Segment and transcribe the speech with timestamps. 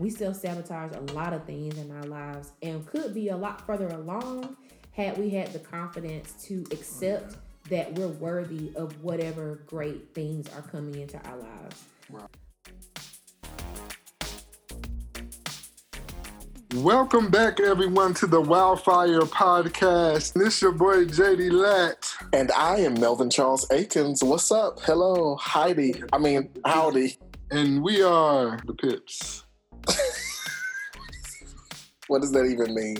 [0.00, 3.66] we self sabotage a lot of things in our lives and could be a lot
[3.66, 4.56] further along
[4.92, 7.36] had we had the confidence to accept
[7.68, 11.84] that we're worthy of whatever great things are coming into our lives.
[16.76, 20.32] Welcome back, everyone, to the Wildfire Podcast.
[20.32, 22.10] This is your boy JD Lat.
[22.32, 24.24] And I am Melvin Charles Akins.
[24.24, 24.80] What's up?
[24.80, 26.02] Hello, Heidi.
[26.10, 27.18] I mean, howdy.
[27.50, 29.44] And we are the Pips.
[32.10, 32.96] What does that even mean?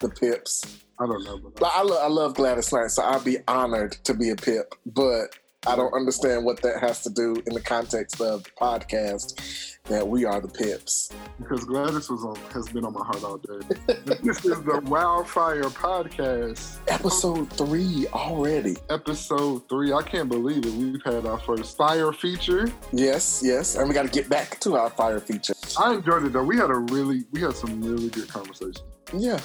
[0.00, 0.84] The Pips.
[1.00, 1.38] I don't know.
[1.56, 4.74] But I, lo- I love Gladys Knight, so I'd be honored to be a Pip.
[4.84, 5.34] But
[5.64, 10.06] I don't understand what that has to do in the context of the podcast that
[10.06, 11.10] we are the Pips.
[11.38, 13.60] Because Gladys was on has been on my heart all day.
[14.22, 16.78] this is the Wildfire Podcast.
[16.88, 18.76] Episode three already.
[18.90, 19.92] Episode three.
[19.92, 20.72] I can't believe it.
[20.72, 22.68] We've had our first fire feature.
[22.92, 23.76] Yes, yes.
[23.76, 25.54] And we gotta get back to our fire feature.
[25.78, 26.42] I enjoyed it though.
[26.42, 28.82] We had a really we had some really good conversation.
[29.16, 29.38] Yeah.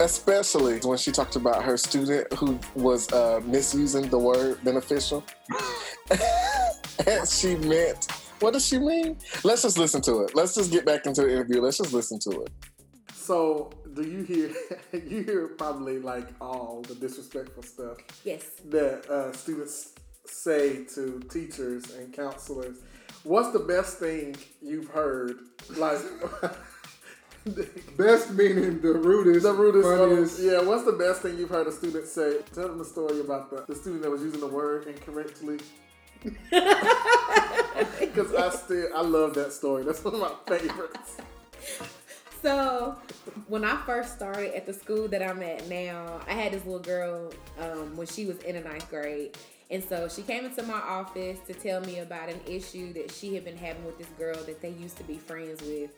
[0.00, 5.24] Especially when she talked about her student who was uh, misusing the word beneficial.
[7.06, 8.06] and she meant,
[8.40, 9.18] what does she mean?
[9.42, 10.34] Let's just listen to it.
[10.34, 11.60] Let's just get back into the interview.
[11.60, 12.50] Let's just listen to it.
[13.14, 14.52] So, do you hear?
[14.92, 17.98] you hear probably like all the disrespectful stuff.
[18.24, 18.44] Yes.
[18.66, 22.78] That uh, students say to teachers and counselors.
[23.24, 25.40] What's the best thing you've heard?
[25.76, 25.98] Like.
[27.96, 30.40] Best meaning the rudest, the rudest, funniest.
[30.40, 30.60] yeah.
[30.62, 32.38] What's the best thing you've heard a student say?
[32.54, 35.58] Tell them the story about the, the student that was using the word incorrectly.
[38.00, 39.84] Because I still I love that story.
[39.84, 41.18] That's one of my favorites.
[42.42, 42.96] So,
[43.48, 46.80] when I first started at the school that I'm at now, I had this little
[46.80, 49.36] girl um, when she was in the ninth grade.
[49.70, 53.34] And so she came into my office to tell me about an issue that she
[53.34, 55.90] had been having with this girl that they used to be friends with.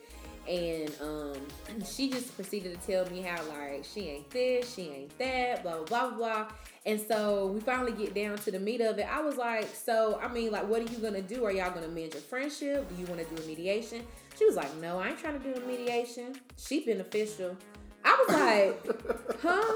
[0.47, 1.33] And um,
[1.85, 5.83] she just proceeded to tell me how, like, she ain't this, she ain't that, blah,
[5.83, 6.47] blah, blah, blah.
[6.85, 9.07] And so we finally get down to the meat of it.
[9.09, 11.45] I was like, so, I mean, like, what are you to do?
[11.45, 12.89] Are y'all to mend your friendship?
[12.89, 14.01] Do you want to do a mediation?
[14.37, 16.33] She was like, no, I ain't trying to do a mediation.
[16.57, 17.55] She beneficial.
[18.03, 19.73] I was like, huh?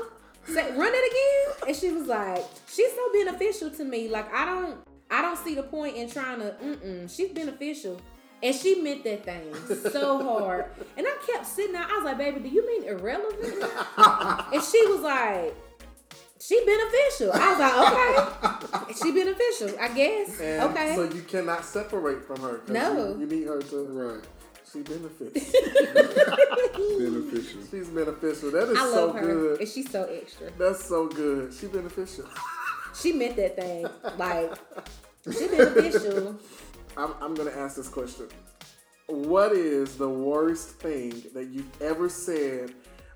[0.47, 1.67] Say, run it again?
[1.67, 4.09] And she was like, she's so beneficial to me.
[4.09, 4.77] Like, I don't,
[5.11, 7.99] I don't see the point in trying to, mm-mm, she's beneficial.
[8.45, 9.55] And she meant that thing
[9.91, 10.65] so hard.
[10.95, 11.81] And I kept sitting there.
[11.81, 13.63] I was like, baby, do you mean irrelevant?
[14.53, 15.55] and she was like,
[16.39, 17.31] she beneficial.
[17.33, 18.93] I was like, okay.
[19.01, 20.39] she beneficial, I guess.
[20.39, 20.93] And okay.
[20.93, 22.61] So you cannot separate from her.
[22.67, 23.15] No.
[23.15, 23.85] You, you need her to.
[23.85, 24.23] Right.
[24.71, 25.51] She benefits.
[26.99, 27.61] Beneficial.
[27.71, 28.51] She's beneficial.
[28.51, 29.21] That is I so her.
[29.21, 29.59] good.
[29.61, 30.51] And she's so extra.
[30.57, 31.53] That's so good.
[31.53, 32.25] She beneficial.
[32.93, 33.87] She meant that thing.
[34.17, 34.53] Like,
[35.31, 36.37] she beneficial.
[36.97, 38.27] I'm, I'm going to ask this question.
[39.07, 42.73] What is the worst thing that you've ever said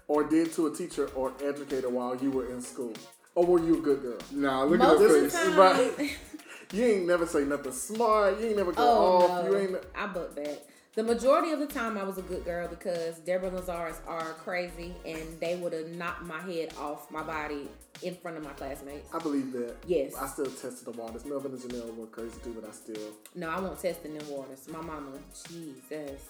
[0.07, 2.93] or did to a teacher or educator while you were in school?
[3.35, 4.17] Or were you a good girl?
[4.31, 5.43] Nah, look Most at of her the face.
[5.43, 5.57] time.
[5.57, 6.17] Right.
[6.71, 8.39] You ain't never say nothing smart.
[8.39, 9.43] You ain't never go Oh off.
[9.45, 9.75] no, You ain't.
[9.97, 10.67] I booked that.
[10.95, 14.95] The majority of the time, I was a good girl because Deborah Lazarus are crazy,
[15.05, 17.69] and they would have knocked my head off my body
[18.01, 19.07] in front of my classmates.
[19.13, 19.75] I believe that.
[19.85, 20.15] Yes.
[20.15, 21.25] I still tested the waters.
[21.25, 23.13] Melvin and Janelle were crazy too, but I still.
[23.35, 24.67] No, I won't test in them waters.
[24.67, 25.11] My mama,
[25.49, 26.21] Jesus,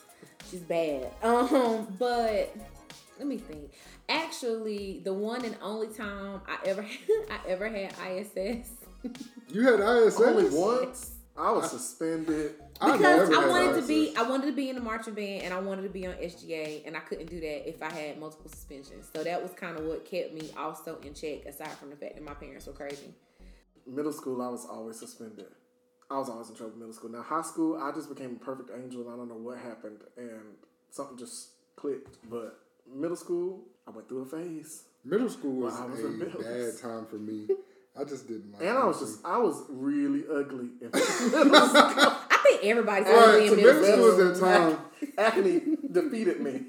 [0.50, 1.12] she's bad.
[1.24, 2.54] Um, but
[3.18, 3.72] let me think.
[4.10, 6.86] Actually, the one and only time I ever
[7.32, 8.70] I ever had ISS
[9.50, 10.20] You had ISS.
[10.22, 11.12] Only once.
[11.40, 12.56] I was suspended.
[12.74, 15.54] Because never I wanted to be I wanted to be in the marching band and
[15.54, 18.50] I wanted to be on SGA and I couldn't do that if I had multiple
[18.50, 19.08] suspensions.
[19.16, 22.16] So that was kind of what kept me also in check aside from the fact
[22.16, 23.14] that my parents were crazy.
[23.88, 25.48] Middle school, I was always suspended.
[26.12, 27.12] I was always in trouble in middle school.
[27.12, 30.00] Now, high school, I just became a perfect angel, and I don't know what happened,
[30.18, 30.56] and
[30.90, 32.18] something just clicked.
[32.30, 32.60] But
[32.92, 36.82] middle school, I went through a phase, Middle school was Well, I was a rebellious.
[36.82, 37.48] bad time for me.
[38.00, 40.90] I just didn't like and I was just, I was really ugly in.
[40.94, 44.28] I think everybody's All right, ugly so in middle middle school school.
[44.30, 44.80] was that time.
[45.18, 46.66] Acne defeated me.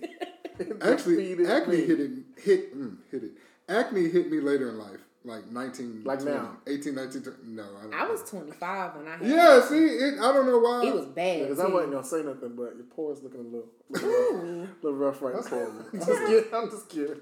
[0.58, 1.86] It Actually, defeated acne me.
[1.86, 2.10] hit it,
[2.42, 3.30] hit, mm, hit it.
[3.68, 6.56] Acne hit me later in life, like 19, Like 20, now?
[6.66, 7.36] 18, 19, 20.
[7.44, 10.58] No, I, don't I was 25 when I had Yeah, see, it, I don't know
[10.58, 10.86] why.
[10.86, 11.42] it was bad.
[11.42, 14.98] Because I wasn't gonna say nothing, but your pores looking a little, little, rough, little
[14.98, 15.40] rough right now.
[15.92, 16.54] I'm just kidding.
[16.54, 17.20] I'm just kidding.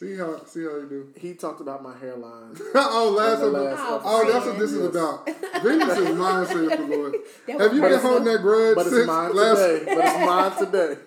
[0.00, 1.08] See how, see how you do.
[1.20, 2.56] He talked about my hairline.
[2.74, 3.92] oh, last In the episode.
[3.92, 4.94] last Oh, that's what this is Yes.
[4.94, 5.26] about.
[5.62, 7.14] Vengeance is mine, saith the Lord.
[7.60, 9.58] Have you was been holding that grudge But it's since mine last?
[9.58, 9.94] today.
[9.94, 11.00] But it's mine today.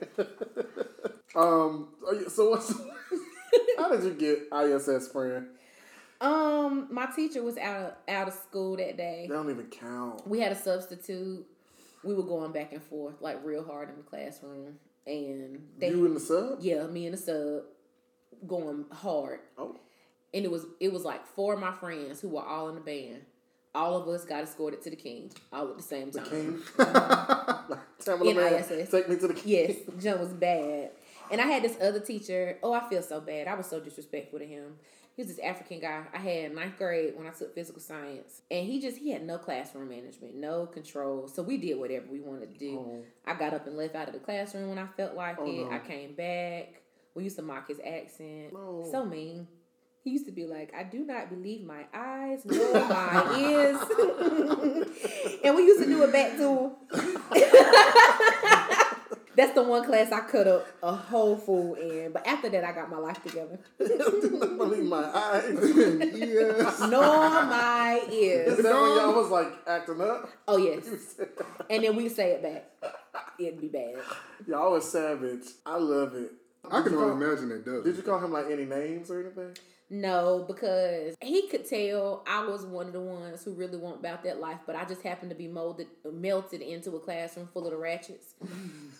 [1.36, 1.88] um.
[2.06, 2.72] oh, So what's?
[3.80, 5.48] how did you get ISS friend?
[6.22, 9.26] Um, my teacher was out of out of school that day.
[9.28, 10.28] They don't even count.
[10.28, 11.48] We had a substitute.
[12.04, 14.76] we were going back and forth like real hard in the classroom,
[15.08, 16.60] and they you in the sub?
[16.62, 17.64] yeah, me in the sub
[18.48, 19.76] going hard, Oh,
[20.34, 22.82] and it was it was like four of my friends who were all in the
[22.82, 23.22] band.
[23.76, 26.30] All of us got escorted to the king all at the same the time.
[26.30, 26.62] king.
[28.00, 28.92] Tamala man, NISS.
[28.92, 29.44] take me to the king.
[29.46, 30.92] Yes, John was bad.
[31.32, 32.58] And I had this other teacher.
[32.62, 33.48] Oh, I feel so bad.
[33.48, 34.76] I was so disrespectful to him.
[35.16, 36.04] He was this African guy.
[36.14, 39.38] I had ninth grade when I took physical science, and he just he had no
[39.38, 41.28] classroom management, no control.
[41.28, 42.78] So we did whatever we wanted to do.
[42.80, 43.04] Oh.
[43.26, 45.66] I got up and left out of the classroom when I felt like Oh, it.
[45.66, 45.72] no.
[45.72, 46.82] I came back.
[47.16, 48.54] We used to mock his accent.
[48.54, 48.88] No.
[48.92, 49.48] So mean.
[50.04, 53.78] He used to be like, I do not believe my eyes nor my ears.
[55.46, 56.72] and we used to do it back to him.
[59.36, 62.12] That's the one class I cut up a whole fool in.
[62.12, 63.58] But after that, I got my life together.
[63.80, 65.58] not believe my eyes.
[66.14, 66.80] yes.
[66.82, 67.00] Nor
[67.46, 68.52] my ears.
[68.52, 68.64] Is ears.
[68.64, 70.30] that when y'all was like acting up?
[70.48, 71.16] Oh, yes.
[71.70, 72.94] And then we say it back.
[73.40, 73.96] It'd be bad.
[74.48, 75.46] y'all was savage.
[75.66, 76.32] I love it.
[76.66, 77.84] I can Did only imagine it does.
[77.84, 79.56] Did you call him like any names or anything?
[79.90, 84.24] No, because he could tell I was one of the ones who really want about
[84.24, 87.72] that life, but I just happened to be molded, melted into a classroom full of
[87.72, 88.34] the ratchets,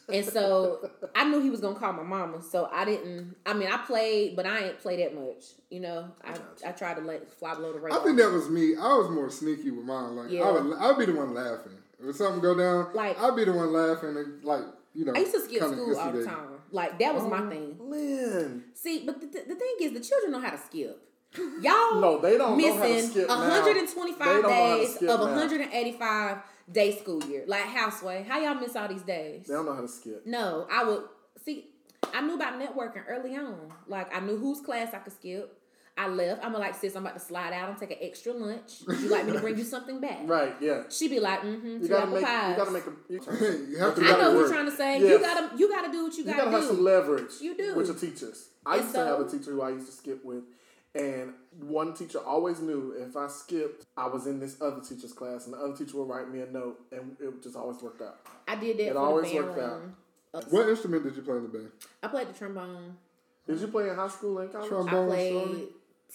[0.08, 2.44] and so I knew he was gonna call my mama.
[2.44, 3.36] So I didn't.
[3.46, 5.46] I mean, I played, but I ain't play that much.
[5.72, 6.36] You know, I
[6.68, 8.00] I tried to let fly below the radar.
[8.00, 8.76] I think that was me.
[8.76, 10.16] I was more sneaky with mine.
[10.16, 10.44] Like Yeah.
[10.44, 11.74] I would, I'd be the one laughing.
[12.06, 14.64] If something go down, Like- I'd be the one laughing and like
[14.94, 15.14] you know.
[15.16, 16.53] I used to skip school all the time.
[16.74, 17.78] Like that was my oh, thing.
[17.88, 18.64] Man.
[18.74, 21.00] See, but the, the, the thing is, the children know how to skip.
[21.62, 24.96] Y'all No, they don't know how to missing skip 125 don't know how to days
[24.98, 25.26] of now.
[25.26, 26.38] 185
[26.72, 27.44] day school year.
[27.48, 28.24] Like houseway.
[28.28, 29.46] How y'all miss all these days?
[29.48, 30.26] They don't know how to skip.
[30.26, 31.04] No, I would
[31.44, 31.70] see.
[32.14, 33.72] I knew about networking early on.
[33.88, 35.56] Like I knew whose class I could skip.
[35.96, 36.44] I left.
[36.44, 38.82] I'm like, sis, I'm about to slide out and take an extra lunch.
[38.88, 40.20] Would you like me to bring you something back?
[40.26, 40.84] Right, yeah.
[40.90, 42.50] She'd be like, mm-hmm, You two gotta apple make pies.
[42.50, 44.36] you gotta make a you, you have to I know what work.
[44.40, 45.00] you're trying to say.
[45.00, 45.10] Yes.
[45.12, 46.46] You gotta, you gotta do what you you gotta, do.
[46.46, 47.32] You gotta have some leverage.
[47.42, 47.76] You do.
[47.76, 48.48] with your teachers.
[48.66, 50.44] I And used to have a teacher who I used to skip with,
[50.96, 55.46] and one teacher always knew if I skipped, I was in this other teacher's class,
[55.46, 58.18] and the other teacher would write me a note, and it just always worked out.
[58.48, 59.80] I did that It for always the band worked out.
[59.82, 59.96] room.
[60.34, 61.72] Uh, What instrument did you play in the band?
[62.02, 62.98] I played the trombone.
[63.48, 64.70] Did you play in high school and college?
[64.70, 65.04] Trombone.
[65.04, 65.64] I played story?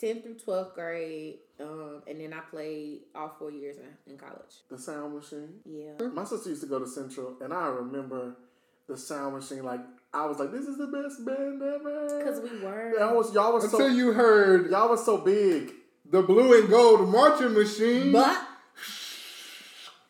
[0.01, 4.55] 10th through 12th grade, um, and then I played all four years in, in college.
[4.71, 5.55] The sound machine.
[5.65, 6.07] Yeah.
[6.13, 8.37] My sister used to go to Central, and I remember
[8.87, 9.65] the sound machine.
[9.65, 9.81] Like
[10.15, 12.95] I was like, "This is the best band ever." Because we were.
[12.99, 15.73] y'all was y'all was Until so you heard y'all was so big.
[16.11, 18.13] the blue and gold marching machine.
[18.13, 18.41] But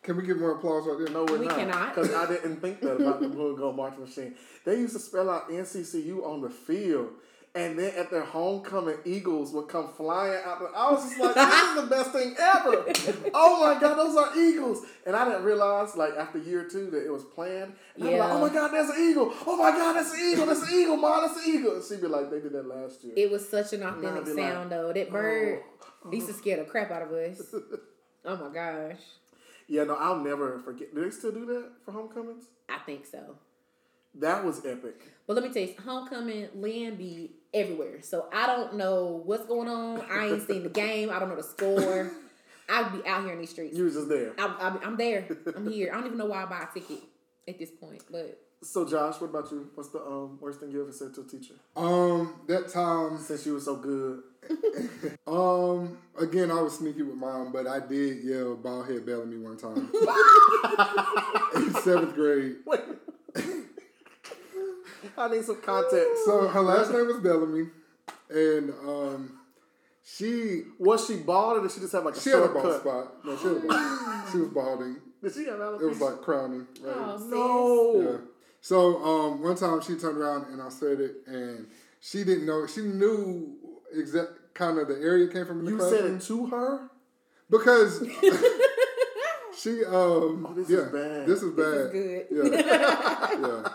[0.03, 1.09] Can we get more applause right there?
[1.13, 1.57] No, we're We not.
[1.57, 1.95] cannot.
[1.95, 4.35] Because I didn't think that about the Blue and Gold Marching Machine.
[4.65, 7.09] They used to spell out NCCU on the field.
[7.55, 10.59] And then at their homecoming, Eagles would come flying out.
[10.59, 13.31] The, I was just like, this is the best thing ever.
[13.33, 14.85] oh my God, those are Eagles.
[15.05, 17.73] And I didn't realize, like, after year two, that it was planned.
[17.95, 18.33] And I'm like, Yeah.
[18.33, 19.33] oh my God, there's an Eagle.
[19.47, 20.45] Oh my God, that's an Eagle.
[20.45, 21.27] That's an Eagle, Mom.
[21.27, 21.75] That's an Eagle.
[21.75, 23.13] And she'd be like, they did that last year.
[23.17, 24.93] it was such an authentic be like, sound, though.
[24.93, 25.63] That bird
[26.05, 26.11] oh.
[26.11, 27.41] used to scare the crap out of us.
[28.25, 29.01] oh my gosh.
[29.67, 30.93] yeah, no, I'll never forget.
[30.93, 32.43] Do they still do that for homecomings?
[32.69, 33.37] I think so.
[34.15, 35.01] That was epic.
[35.27, 38.01] But let me tell you, homecoming, Lynn be everywhere.
[38.01, 40.01] So I don't know what's going on.
[40.09, 41.09] I ain't seen the game.
[41.09, 42.11] I don't know the score.
[42.69, 43.75] I'd be out here in these streets.
[43.75, 44.33] You was just there.
[44.37, 45.27] I, I, I'm there.
[45.55, 45.91] I'm here.
[45.91, 46.99] I don't even know why I buy a ticket
[47.47, 48.03] at this point.
[48.11, 49.69] But So Josh, what about you?
[49.73, 51.55] What's the um, worst thing you ever said to a teacher?
[51.75, 54.21] Um, that time, Since you were so good.
[55.27, 59.57] um, again, I was sneaky with mom, but I did yell bald head Bellamy one
[59.57, 59.91] time
[61.55, 62.57] in seventh grade.
[62.65, 62.79] Wait.
[65.19, 66.25] I need some context.
[66.25, 67.67] So her last name was Bellamy,
[68.29, 69.39] and um,
[70.03, 72.53] she Was she bald or did she just have like a she had a short
[72.53, 72.81] bald cut?
[72.81, 73.25] spot.
[73.25, 74.29] No, she had a bald.
[74.31, 74.95] She was balding.
[75.21, 75.81] Did she have alopecia?
[75.81, 76.67] It was like crowning.
[76.81, 76.95] Right?
[76.95, 78.11] oh, no.
[78.11, 78.17] Yeah.
[78.61, 81.67] So um, one time she turned around and I said it, and
[81.99, 82.65] she didn't know.
[82.67, 83.55] She knew
[83.93, 86.89] exact kind of the area came from the You classroom said it to her?
[87.49, 87.99] because
[89.57, 91.25] she um Oh, this yeah is bad.
[91.27, 92.51] this is bad This is good.
[92.51, 93.69] yeah yeah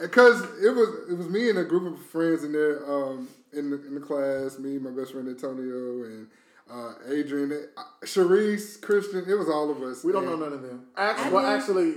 [0.00, 3.70] because it was it was me and a group of friends in there um in
[3.70, 6.26] the, in the class me my best friend Antonio and
[6.70, 10.52] uh, Adrian uh, Sharice Christian it was all of us We don't And- know none
[10.54, 10.86] of them.
[10.96, 11.94] Actually, I well, actually,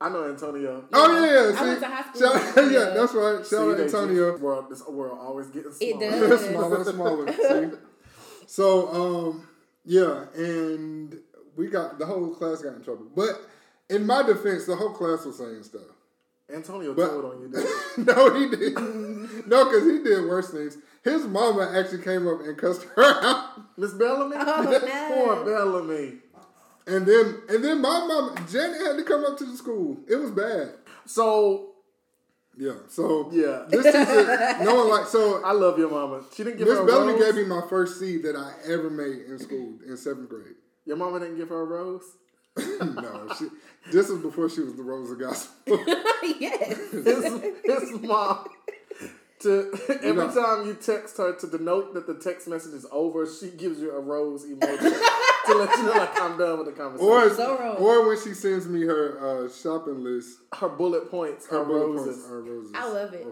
[0.00, 0.84] I know Antonio.
[0.92, 1.60] Oh yeah, yeah.
[1.60, 2.20] I went to high school
[2.54, 3.44] shout- yeah, that's right.
[3.44, 4.36] See, Shout out they just- Antonio.
[4.38, 6.46] World, this world always getting It does.
[6.48, 7.32] smaller and smaller.
[7.32, 7.76] See?
[8.46, 8.88] So,
[9.28, 9.48] um,
[9.84, 11.16] yeah, and
[11.56, 13.06] we got the whole class got in trouble.
[13.14, 13.38] But
[13.90, 15.82] in my defense, the whole class was saying stuff.
[16.54, 19.46] Antonio But- told on you, didn't no, he didn't.
[19.48, 20.76] No, because he did worse things.
[21.02, 23.78] His mama actually came up and cussed her out.
[23.78, 24.36] Miss Bellamy?
[24.38, 25.14] Oh, no.
[25.34, 26.18] Poor Bellamy.
[26.86, 29.98] And then and then my mom Janet had to come up to the school.
[30.08, 30.74] It was bad.
[31.06, 31.72] So
[32.56, 32.72] Yeah.
[32.88, 33.64] So Yeah.
[33.68, 35.42] this teacher, no one like so.
[35.44, 36.22] I love your mama.
[36.34, 36.92] She didn't give Miss her a range.
[36.92, 37.32] Miss Bellamy rose.
[37.34, 40.54] gave me my first C that I ever made in school in seventh grade.
[40.84, 42.02] Your mama didn't give her a rose.
[42.58, 43.46] No, she,
[43.92, 45.78] this is before she was the Rose of Gospel.
[46.38, 46.76] yes.
[46.90, 48.48] His, his mom.
[49.40, 53.26] To every know- time you text her to denote that the text message is over,
[53.26, 54.78] she gives you a rose emoji
[55.46, 57.10] to let you know like I'm done with the conversation.
[57.10, 61.64] or So or when she sends me her uh, shopping list, her bullet points her
[61.64, 62.16] bullet roses.
[62.18, 62.72] points are roses.
[62.74, 63.26] I love it.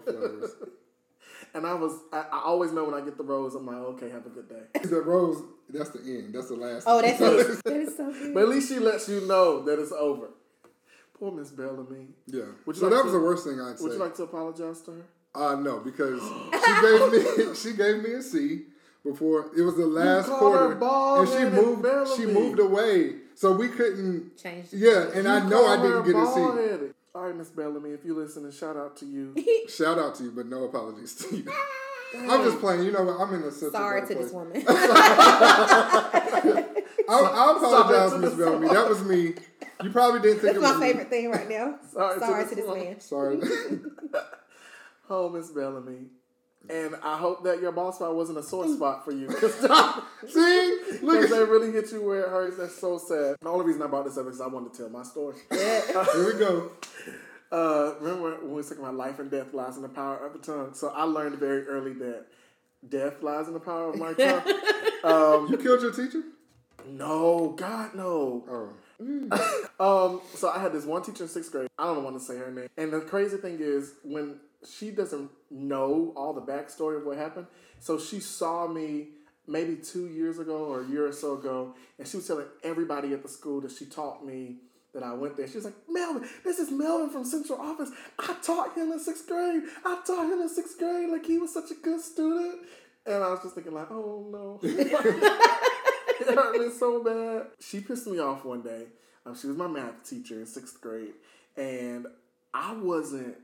[1.54, 1.64] Or flowers.
[1.64, 4.10] And I was, I, I always know when I get the rose, I'm like, okay,
[4.10, 4.62] have a good day.
[4.88, 6.34] the rose, that's the end.
[6.34, 6.84] That's the last.
[6.86, 7.64] Oh, that's it.
[7.64, 8.34] That is so good.
[8.34, 10.28] But at least she lets you know that it's over.
[11.18, 12.08] Poor Miss Bellamy.
[12.26, 12.42] yeah.
[12.64, 13.82] Would you So like that to- was the worst thing I'd say.
[13.84, 15.02] Would you like to apologize to her?
[15.34, 16.20] Uh no, because
[16.64, 18.62] she gave me she gave me a C
[19.04, 22.16] before it was the last called her quarter, and she bald-headed moved Bellamy.
[22.16, 24.36] she moved away, so we couldn't.
[24.38, 24.66] Change.
[24.72, 26.92] Yeah, and I know I didn't get a C.
[27.18, 27.18] bald-headed.
[27.18, 29.34] All right, Miss Bellamy, if you listening, shout out to you.
[29.68, 31.44] Shout out to you, but no apologies to you.
[32.30, 32.84] I'm just playing.
[32.84, 33.20] You know what?
[33.20, 34.64] I'm in a such Sorry a to bad this woman.
[34.66, 36.64] I,
[37.10, 38.68] I apologize, Miss this Bellamy.
[38.68, 39.34] That was me.
[39.82, 40.86] You probably didn't think That's it was my me.
[40.86, 41.78] favorite thing right now.
[41.92, 43.00] Sorry Sorry, to to this this man.
[43.00, 43.40] Sorry.
[45.10, 46.06] Oh, Miss Bellamy.
[46.70, 49.30] And I hope that your ball spot wasn't a sore spot for you.
[50.28, 52.58] See, look at they really hit you where it hurts.
[52.58, 53.36] That's so sad.
[53.40, 55.36] The only reason I brought this up is I wanted to tell my story.
[55.50, 56.72] here we go.
[57.50, 60.34] Uh, remember when we were talking about life and death lies in the power of
[60.34, 60.74] the tongue?
[60.74, 62.26] So I learned very early that
[62.86, 64.42] death lies in the power of my tongue.
[65.04, 66.22] um, You killed your teacher?
[66.86, 68.44] no, God, no.
[68.50, 68.72] Oh,
[69.80, 71.68] Um, so I had this one teacher in sixth grade.
[71.78, 72.68] I don't want to say her name.
[72.76, 77.46] And the crazy thing is, when she doesn't know all the backstory of what happened,
[77.78, 79.08] so she saw me
[79.46, 83.12] maybe two years ago or a year or so ago, and she was telling everybody
[83.12, 84.56] at the school that she taught me
[84.94, 85.46] that I went there.
[85.46, 87.90] She was like, Melvin, this is Melvin from Central Office.
[88.18, 89.62] I taught him in sixth grade.
[89.84, 91.10] I taught him in sixth grade.
[91.10, 92.60] Like he was such a good student.
[93.06, 94.60] And I was just thinking, like, oh no.
[94.62, 97.46] it hurt me so bad.
[97.60, 98.86] She pissed me off one day.
[99.24, 101.14] Um, she was my math teacher in sixth grade,
[101.56, 102.06] and
[102.52, 103.36] I wasn't.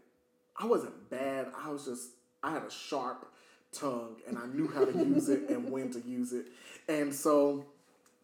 [0.57, 1.49] I wasn't bad.
[1.57, 2.11] I was just.
[2.43, 3.27] I had a sharp
[3.73, 6.47] tongue, and I knew how to use it and when to use it.
[6.89, 7.65] And so,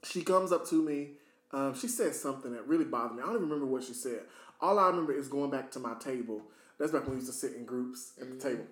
[0.03, 1.13] she comes up to me.
[1.53, 3.23] Um, she said something that really bothered me.
[3.23, 4.21] I don't even remember what she said.
[4.61, 6.43] All I remember is going back to my table.
[6.79, 8.65] That's back when we used to sit in groups at the table.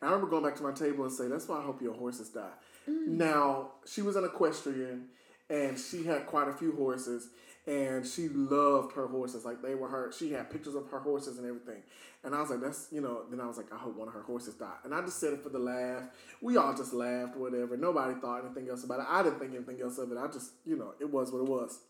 [0.00, 1.94] And I remember going back to my table and say, "That's why I hope your
[1.94, 2.52] horses die."
[2.86, 5.08] Now she was an equestrian,
[5.48, 7.28] and she had quite a few horses,
[7.66, 10.12] and she loved her horses like they were her.
[10.16, 11.82] She had pictures of her horses and everything,
[12.22, 14.14] and I was like, "That's you know." Then I was like, "I hope one of
[14.14, 16.04] her horses died," and I just said it for the laugh.
[16.40, 17.76] We all just laughed, whatever.
[17.76, 19.06] Nobody thought anything else about it.
[19.08, 20.18] I didn't think anything else of it.
[20.18, 21.80] I just you know it was what it was.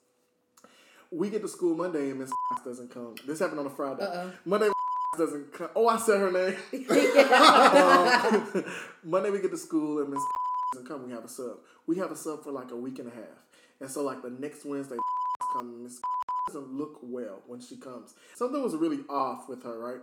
[1.11, 2.31] We get to school Monday and Miss
[2.65, 3.15] doesn't come.
[3.27, 4.03] This happened on a Friday.
[4.03, 4.33] Uh-oh.
[4.45, 4.69] Monday
[5.19, 5.69] doesn't come.
[5.77, 6.57] Oh, I said her name.
[7.27, 8.65] Um,
[9.05, 10.23] Monday we get to school and Miss
[10.73, 11.07] doesn't come.
[11.07, 11.59] We have a sub.
[11.87, 13.45] We have a sub for like a week and a half,
[13.81, 14.97] and so like the next Wednesday
[15.57, 16.01] come Miss
[16.47, 18.15] doesn't look well when she comes.
[18.35, 20.01] Something was really off with her, right?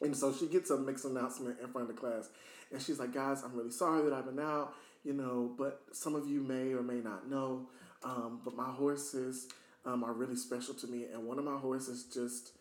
[0.00, 2.28] And so she gets a mixed announcement in front of the class,
[2.72, 6.14] and she's like, "Guys, I'm really sorry that I've been out, you know, but some
[6.14, 7.68] of you may or may not know,
[8.02, 9.48] um, but my horses
[9.84, 12.52] um, are really special to me, and one of my horses just."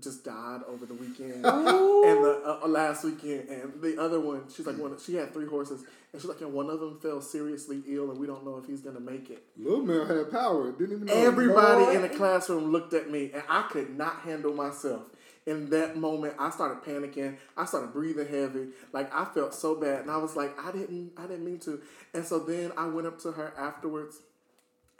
[0.00, 4.66] Just died over the weekend and the uh, last weekend and the other one she's
[4.66, 7.82] like one she had three horses and she's like and one of them fell seriously
[7.88, 9.42] ill and we don't know if he's gonna make it.
[9.56, 10.72] Lil Mel had power.
[10.72, 11.14] Didn't even know.
[11.14, 15.02] everybody in the classroom looked at me and i could not handle myself.
[15.44, 17.36] In that moment i started panicking.
[17.56, 18.68] I started breathing heavy.
[18.92, 21.82] Like i felt so bad and i was like i didn't i didn't mean to.
[22.14, 24.20] And so then i went up to her afterwards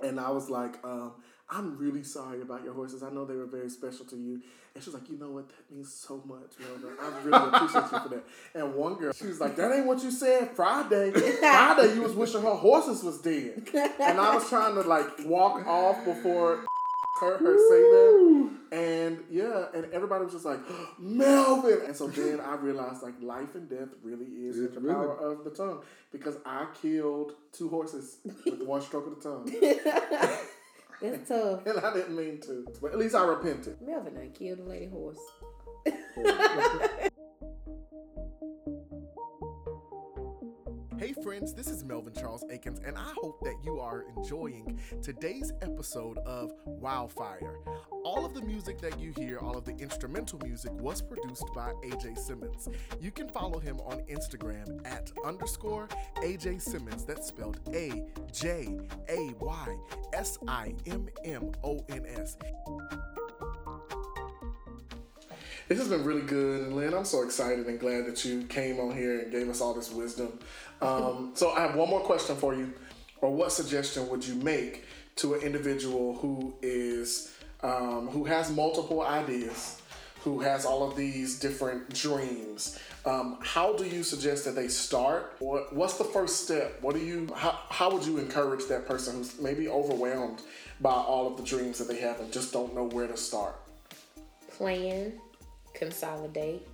[0.03, 1.13] and I was like, um,
[1.55, 3.03] I'm really sorry about your horses.
[3.03, 4.41] I know they were very special to you.
[4.75, 5.49] And she was like, you know what?
[5.51, 6.97] That means so much, Melvin.
[6.99, 8.25] I really appreciate you for that.
[8.55, 11.11] And one girl, she was like, that ain't what you said Friday.
[11.41, 13.69] Friday, you was wishing her horses was dead.
[14.01, 16.65] And I was trying to like walk off before
[17.21, 18.51] heard her say that.
[18.73, 20.61] And yeah, and everybody was just like,
[20.99, 21.81] Melvin.
[21.87, 25.19] And so then I realized like life and death really is It's the really- power
[25.19, 25.83] of the tongue.
[26.11, 28.17] Because I killed two horses
[28.47, 29.53] with one stroke of the tongue.
[31.03, 31.67] It's tough.
[31.67, 32.67] And I didn't mean to.
[32.81, 33.77] But at least I repented.
[33.81, 35.19] Melvin done killed a lady horse.
[41.03, 45.53] Hey, friends, this is Melvin Charles Akins, and I hope that you are enjoying today's
[45.61, 47.57] episode of Wildfire.
[48.05, 51.73] All of the music that you hear, all of the instrumental music, was produced by
[51.85, 52.69] Ajay Simmons.
[53.01, 57.05] You can follow him on Instagram at underscore Ajay Simmons.
[57.05, 58.79] That's spelled A J
[59.09, 59.77] A Y
[60.13, 62.37] S I M M O N S.
[65.73, 68.79] This has been really good, and Lynn, I'm so excited and glad that you came
[68.79, 70.39] on here and gave us all this wisdom.
[70.83, 72.75] Um, so I have one more question for you,
[73.23, 74.85] or what suggestion would you make
[75.17, 79.81] to an individual who is um, who has multiple ideas,
[80.21, 82.79] who has all of these different dreams?
[83.07, 85.39] Um, how do you suggest that they start?
[85.41, 86.83] Or what's the first step?
[86.83, 87.33] What do you?
[87.35, 90.43] How, how would you encourage that person who's maybe overwhelmed
[90.83, 93.55] by all of the dreams that they have and just don't know where to start?
[94.63, 95.13] plan,
[95.83, 96.65] consolidate,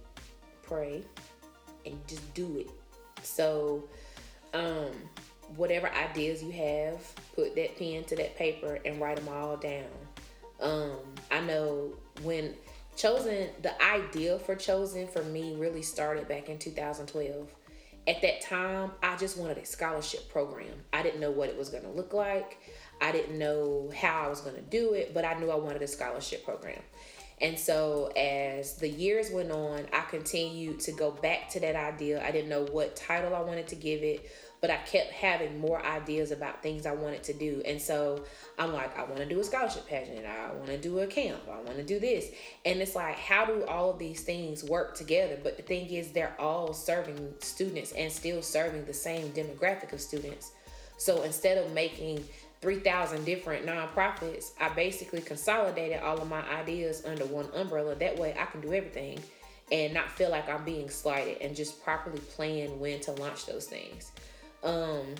[0.62, 1.02] pray,
[1.86, 2.70] and just do it.
[3.22, 3.84] So,
[4.52, 4.92] um,
[5.56, 7.00] whatever ideas you have,
[7.34, 9.86] put that pen to that paper and write them all down.
[10.60, 10.98] Um,
[11.30, 12.54] I know when
[12.96, 17.54] chosen, the idea for chosen for me really started back in 2012.
[18.06, 20.74] At that time, I just wanted a scholarship program.
[20.92, 22.58] I didn't know what it was going to look like.
[23.00, 25.80] I didn't know how I was going to do it, but I knew I wanted
[25.80, 26.80] a scholarship program.
[27.40, 32.24] And so as the years went on, I continued to go back to that idea.
[32.24, 34.28] I didn't know what title I wanted to give it,
[34.60, 37.62] but I kept having more ideas about things I wanted to do.
[37.64, 38.24] And so
[38.58, 40.26] I'm like, I want to do a scholarship pageant.
[40.26, 41.40] I want to do a camp.
[41.48, 42.26] I want to do this.
[42.64, 45.38] And it's like, how do all of these things work together?
[45.40, 50.00] But the thing is, they're all serving students and still serving the same demographic of
[50.00, 50.50] students.
[50.96, 52.24] So instead of making
[52.60, 57.94] 3,000 different nonprofits, I basically consolidated all of my ideas under one umbrella.
[57.94, 59.20] That way I can do everything
[59.70, 63.66] and not feel like I'm being slighted and just properly plan when to launch those
[63.66, 64.12] things.
[64.64, 65.14] Um,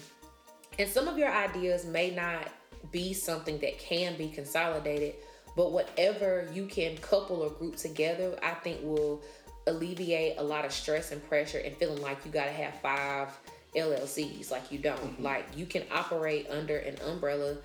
[0.78, 2.49] and some of your ideas may not
[2.90, 5.14] be something that can be consolidated,
[5.57, 9.23] but whatever you can couple or group together, I think will
[9.66, 13.28] alleviate a lot of stress and pressure and feeling like you got to have five
[13.77, 14.51] LLCs.
[14.51, 15.01] Like you don't.
[15.01, 15.23] Mm-hmm.
[15.23, 17.57] Like you can operate under an umbrella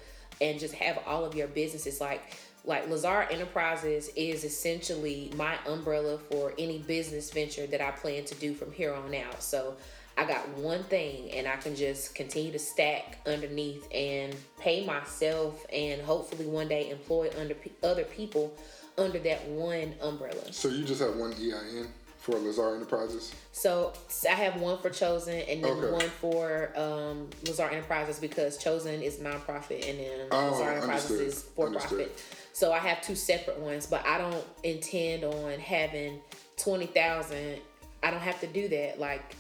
[0.42, 2.22] and just have all of your businesses like
[2.66, 8.36] like Lazar Enterprises is essentially my umbrella for any business venture that I plan to
[8.36, 9.44] do from here on out.
[9.44, 9.76] So
[10.16, 15.66] I got one thing and I can just continue to stack underneath and pay myself
[15.74, 18.56] and hopefully one day employ under other people
[18.98, 20.54] under that one umbrella.
[20.54, 21.88] So you just have one EIN?
[22.24, 23.36] For Lazar Enterprises?
[23.52, 23.92] So
[24.26, 25.92] I have one for Chosen and then okay.
[25.92, 31.28] one for um, Lazar Enterprises because Chosen is nonprofit and then oh, Lazar Enterprises understood.
[31.28, 32.24] is for profit.
[32.54, 36.22] So I have two separate ones, but I don't intend on having
[36.56, 37.60] twenty thousand.
[38.02, 39.02] I don't have to do that.
[39.02, 39.36] Like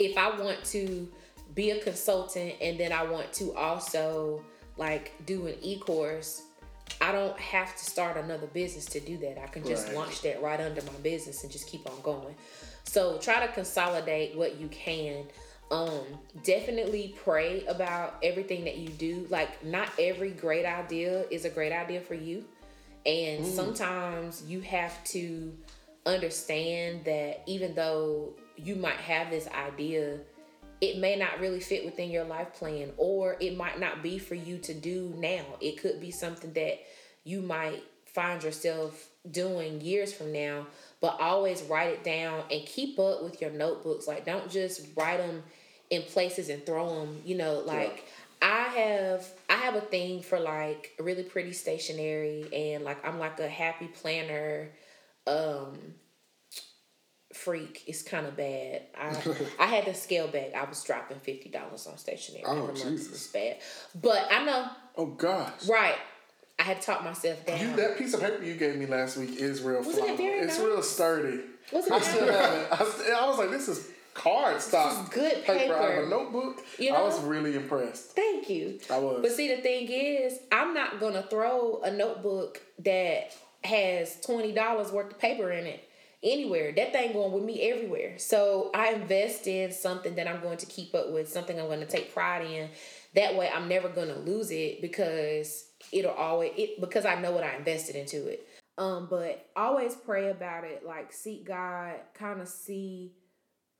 [0.00, 1.06] if I want to
[1.54, 4.42] be a consultant and then I want to also
[4.76, 6.42] like do an e-course
[7.08, 9.42] I don't have to start another business to do that.
[9.42, 9.96] I can just right.
[9.96, 12.34] launch that right under my business and just keep on going.
[12.84, 15.24] So try to consolidate what you can.
[15.70, 16.04] Um,
[16.44, 19.26] definitely pray about everything that you do.
[19.30, 22.44] Like not every great idea is a great idea for you.
[23.06, 23.56] And mm.
[23.56, 25.56] sometimes you have to
[26.04, 30.18] understand that even though you might have this idea,
[30.82, 34.34] it may not really fit within your life plan or it might not be for
[34.34, 35.44] you to do now.
[35.62, 36.80] It could be something that
[37.28, 40.66] you might find yourself doing years from now,
[41.00, 44.08] but always write it down and keep up with your notebooks.
[44.08, 45.42] Like don't just write them
[45.90, 48.04] in places and throw them, you know, like
[48.42, 48.48] yeah.
[48.50, 53.38] I have I have a thing for like really pretty stationery and like I'm like
[53.40, 54.70] a happy planner
[55.26, 55.76] um
[57.34, 57.84] freak.
[57.86, 58.82] It's kind of bad.
[58.98, 59.22] I
[59.60, 60.54] I had to scale back.
[60.54, 62.44] I was dropping fifty dollars on stationery.
[62.46, 63.58] Oh Jesus, it's bad.
[63.94, 64.66] But I know.
[64.96, 65.68] Oh gosh.
[65.68, 65.98] Right.
[66.58, 67.60] I had to talk myself down.
[67.60, 69.78] You, that piece of paper you gave me last week is real.
[69.82, 70.66] Wasn't it very It's nice?
[70.66, 71.40] real sturdy.
[71.72, 73.12] Wasn't I still have it.
[73.12, 75.12] I, I, was like, this is card stock.
[75.12, 75.58] good paper.
[75.58, 76.60] paper out of a notebook.
[76.78, 76.96] You know?
[76.96, 78.16] I was really impressed.
[78.16, 78.80] Thank you.
[78.90, 79.20] I was.
[79.22, 84.90] But see, the thing is, I'm not gonna throw a notebook that has twenty dollars
[84.90, 85.88] worth of paper in it
[86.22, 86.72] anywhere.
[86.72, 88.18] That thing going with me everywhere.
[88.18, 91.80] So I invest in something that I'm going to keep up with, something I'm going
[91.80, 92.70] to take pride in.
[93.14, 97.32] That way, I'm never going to lose it because it'll always it because I know
[97.32, 98.46] what I invested into it.
[98.76, 100.84] Um, but always pray about it.
[100.86, 103.12] Like seek God, kind of see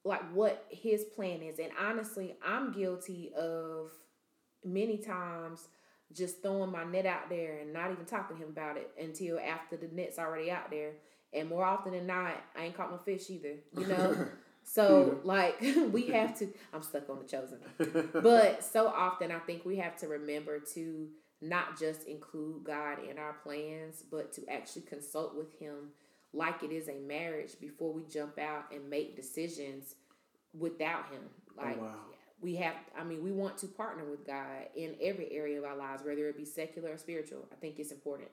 [0.05, 1.59] like what His plan is.
[1.59, 3.91] And honestly, I'm guilty of
[4.65, 5.69] many times
[6.13, 9.39] just throwing my net out there and not even talking to him about it until
[9.39, 10.93] after the net's already out there
[11.33, 13.57] and more often than not, I ain't caught no fish either.
[13.77, 14.29] You know.
[14.71, 15.59] So like
[15.93, 17.59] we have to I'm stuck on the chosen.
[18.23, 21.09] but so often I think we have to remember to
[21.41, 25.91] not just include God in our plans, but to actually consult with him
[26.33, 29.95] like it is a marriage before we jump out and make decisions
[30.59, 31.23] without him.
[31.59, 31.95] Oh, like Oh, wow.
[32.41, 35.77] we have I mean we want to partner with God in every area of our
[35.77, 37.49] lives, whether it be secular or spiritual.
[37.53, 38.31] I think it's important.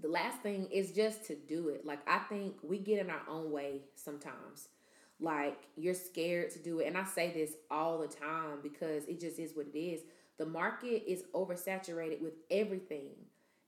[0.00, 1.84] The last thing is just to do it.
[1.86, 4.68] Like I think we get in our own way sometimes.
[5.20, 6.86] Like you're scared to do it.
[6.88, 10.00] And I say this all the time because it just is what it is.
[10.38, 13.10] The market is oversaturated with everything.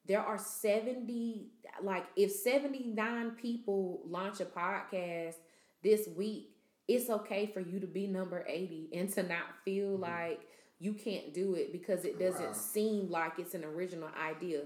[0.07, 1.49] There are 70
[1.83, 5.35] like if 79 people launch a podcast
[5.83, 6.51] this week,
[6.89, 10.03] it's okay for you to be number 80 and to not feel mm-hmm.
[10.03, 10.41] like
[10.79, 12.53] you can't do it because it doesn't Wow.
[12.53, 14.63] seem like it's an original idea.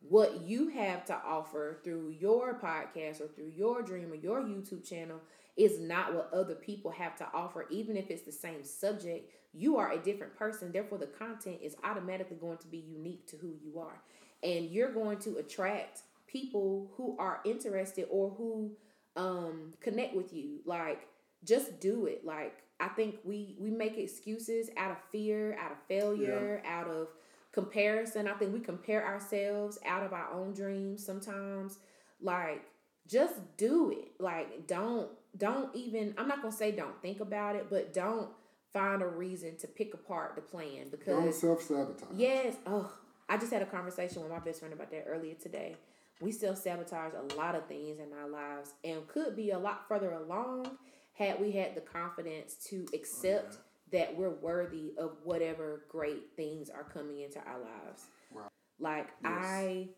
[0.00, 4.88] What you have to offer through your podcast or through your dream or your YouTube
[4.88, 5.20] channel
[5.56, 9.30] is not what other people have to offer, even if it's the same subject.
[9.52, 13.36] You are a different person, therefore, the content is automatically going to be unique to
[13.36, 14.00] who you are.
[14.42, 18.72] And you're going to attract people who are interested or who
[19.16, 20.60] um, connect with you.
[20.64, 21.08] Like,
[21.44, 22.24] just do it.
[22.24, 27.08] Like, I think we we make excuses out of fear, out of failure, out of
[27.52, 28.26] comparison.
[28.26, 31.78] I think we compare ourselves out of our own dreams sometimes.
[32.22, 32.62] Like,
[33.06, 34.12] just do it.
[34.18, 36.14] Like, don't don't even.
[36.18, 38.30] I'm not gonna say don't think about it, but don't
[38.72, 42.08] find a reason to pick apart the plan because Don't self sabotage.
[42.16, 42.56] Yes.
[42.66, 42.92] Oh,
[43.28, 45.76] I just had a conversation with my best friend about that earlier today.
[46.20, 49.88] We self sabotage a lot of things in our lives and could be a lot
[49.88, 50.70] further along
[51.14, 53.62] had we had the confidence to accept oh,
[53.92, 58.04] that we're worthy of whatever great things are coming into our lives.
[58.32, 58.48] Wow.
[58.78, 59.88] Like I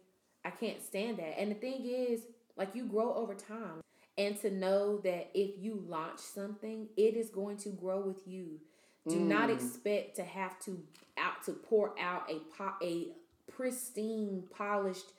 [0.44, 1.38] I can't stand that.
[1.38, 2.22] And the thing is,
[2.56, 3.80] like you grow over time.
[4.18, 8.60] And to know that if you launch something, it is going to grow with you.
[9.08, 9.54] Do not mm.
[9.54, 10.80] expect to have to
[11.18, 13.08] out to pour out a po- a
[13.50, 15.12] pristine, polished,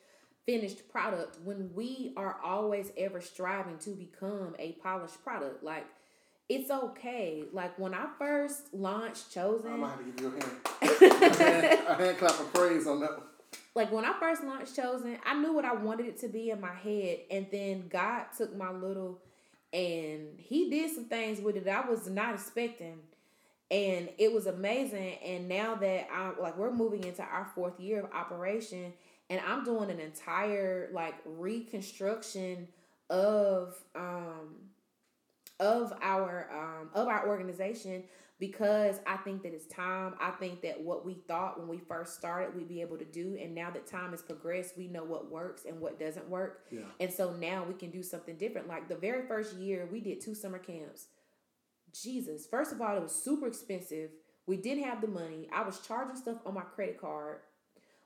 [0.46, 5.64] finished product when we are always ever striving to become a polished product.
[5.64, 5.86] Like
[6.48, 7.44] it's okay.
[7.52, 11.80] Like when I first launched Chosen, I Chosen, might have to give you a hand.
[11.88, 13.28] a hand clap of praise on that one.
[13.76, 16.62] Like when I first launched Chosen, I knew what I wanted it to be in
[16.62, 19.20] my head, and then God took my little,
[19.72, 23.00] and He did some things with it I was not expecting,
[23.72, 25.16] and it was amazing.
[25.26, 28.94] And now that I'm like we're moving into our fourth year of operation,
[29.30, 32.68] and I'm doing an entire like reconstruction
[33.10, 34.56] of um
[35.60, 38.04] of our um of our organization
[38.40, 40.16] because I think that it's time.
[40.20, 43.38] I think that what we thought when we first started we'd be able to do
[43.42, 46.66] and now that time has progressed, we know what works and what doesn't work.
[46.72, 46.82] Yeah.
[47.00, 48.68] And so now we can do something different.
[48.68, 51.08] Like the very first year we did two summer camps.
[51.94, 54.10] Jesus, first of all, it was super expensive.
[54.48, 55.48] We didn't have the money.
[55.54, 57.38] I was charging stuff on my credit card.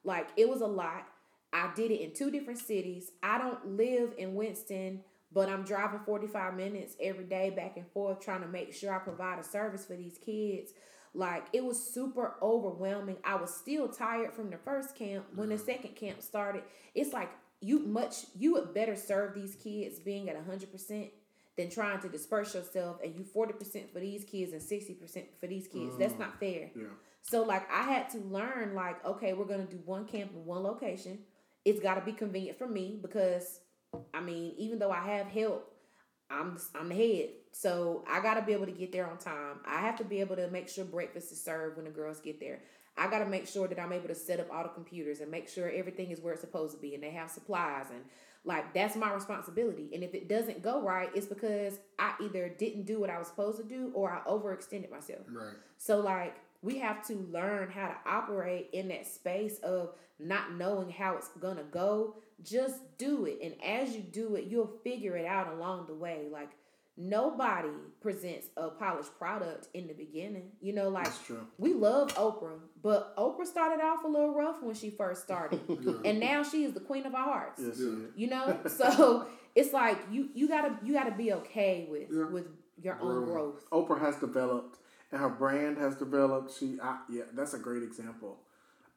[0.03, 1.07] Like it was a lot.
[1.53, 3.11] I did it in two different cities.
[3.23, 8.21] I don't live in Winston, but I'm driving 45 minutes every day back and forth
[8.21, 10.71] trying to make sure I provide a service for these kids.
[11.13, 13.17] Like it was super overwhelming.
[13.23, 15.25] I was still tired from the first camp.
[15.35, 15.65] When the mm-hmm.
[15.65, 16.63] second camp started,
[16.93, 21.09] it's like you much you would better serve these kids being at 100%
[21.57, 25.67] than trying to disperse yourself and you 40% for these kids and 60% for these
[25.67, 25.97] kids.
[25.97, 26.21] That's mm-hmm.
[26.21, 26.69] not fair.
[26.75, 26.83] Yeah.
[27.23, 30.45] So like I had to learn like okay, we're going to do one camp in
[30.45, 31.19] one location.
[31.65, 33.59] It's got to be convenient for me because
[34.13, 35.71] I mean, even though I have help,
[36.29, 37.29] I'm I'm the head.
[37.51, 39.59] So I got to be able to get there on time.
[39.65, 42.39] I have to be able to make sure breakfast is served when the girls get
[42.39, 42.59] there.
[42.97, 45.29] I got to make sure that I'm able to set up all the computers and
[45.29, 48.03] make sure everything is where it's supposed to be and they have supplies and
[48.43, 49.89] like that's my responsibility.
[49.93, 53.27] And if it doesn't go right, it's because I either didn't do what I was
[53.27, 55.21] supposed to do or I overextended myself.
[55.29, 55.55] Right.
[55.77, 60.89] So like we have to learn how to operate in that space of not knowing
[60.89, 62.15] how it's gonna go.
[62.43, 63.39] Just do it.
[63.43, 66.27] And as you do it, you'll figure it out along the way.
[66.31, 66.49] Like
[66.99, 67.69] nobody
[68.01, 70.49] presents a polished product in the beginning.
[70.61, 71.45] You know, like That's true.
[71.57, 75.59] we love Oprah, but Oprah started off a little rough when she first started.
[76.05, 77.85] and now she is the queen of our hearts Yes, Yeah.
[77.89, 78.05] yeah.
[78.15, 82.25] you know so it's like you you gotta you gotta be okay with Yeah.
[82.29, 82.47] with
[82.81, 84.77] your own growth Oprah has developed
[85.11, 86.51] and her brand has developed.
[86.57, 88.39] She, I, yeah, that's a great example.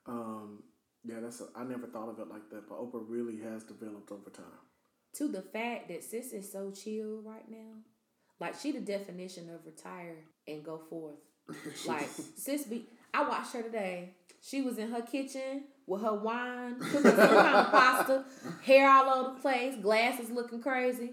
[0.07, 0.63] Um,
[1.05, 1.41] yeah, that's.
[1.41, 4.45] A, I never thought of it like that, but Oprah really has developed over time.
[5.15, 7.73] to the fact that sis is so chill right now
[8.39, 11.17] like she the definition of retire and go forth
[11.87, 16.77] like sis be i watched her today she was in her kitchen with her wine
[16.79, 18.25] cooking some kind of pasta
[18.65, 21.11] hair all over the place glasses looking crazy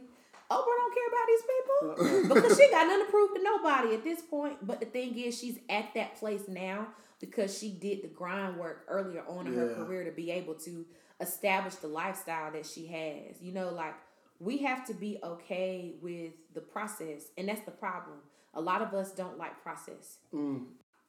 [0.52, 2.34] Oprah don't care about these people uh-uh.
[2.34, 4.66] because she got nothing to prove to nobody at this point.
[4.66, 6.88] But the thing is, she's at that place now
[7.20, 10.86] because she did the grind work earlier on in her career to be able to
[11.20, 13.42] establish the lifestyle that she has.
[13.42, 13.96] You know, like
[14.40, 18.18] we have to be okay with the process, and that's the problem.
[18.54, 20.18] A lot of us don't like process.
[20.34, 20.66] Mm.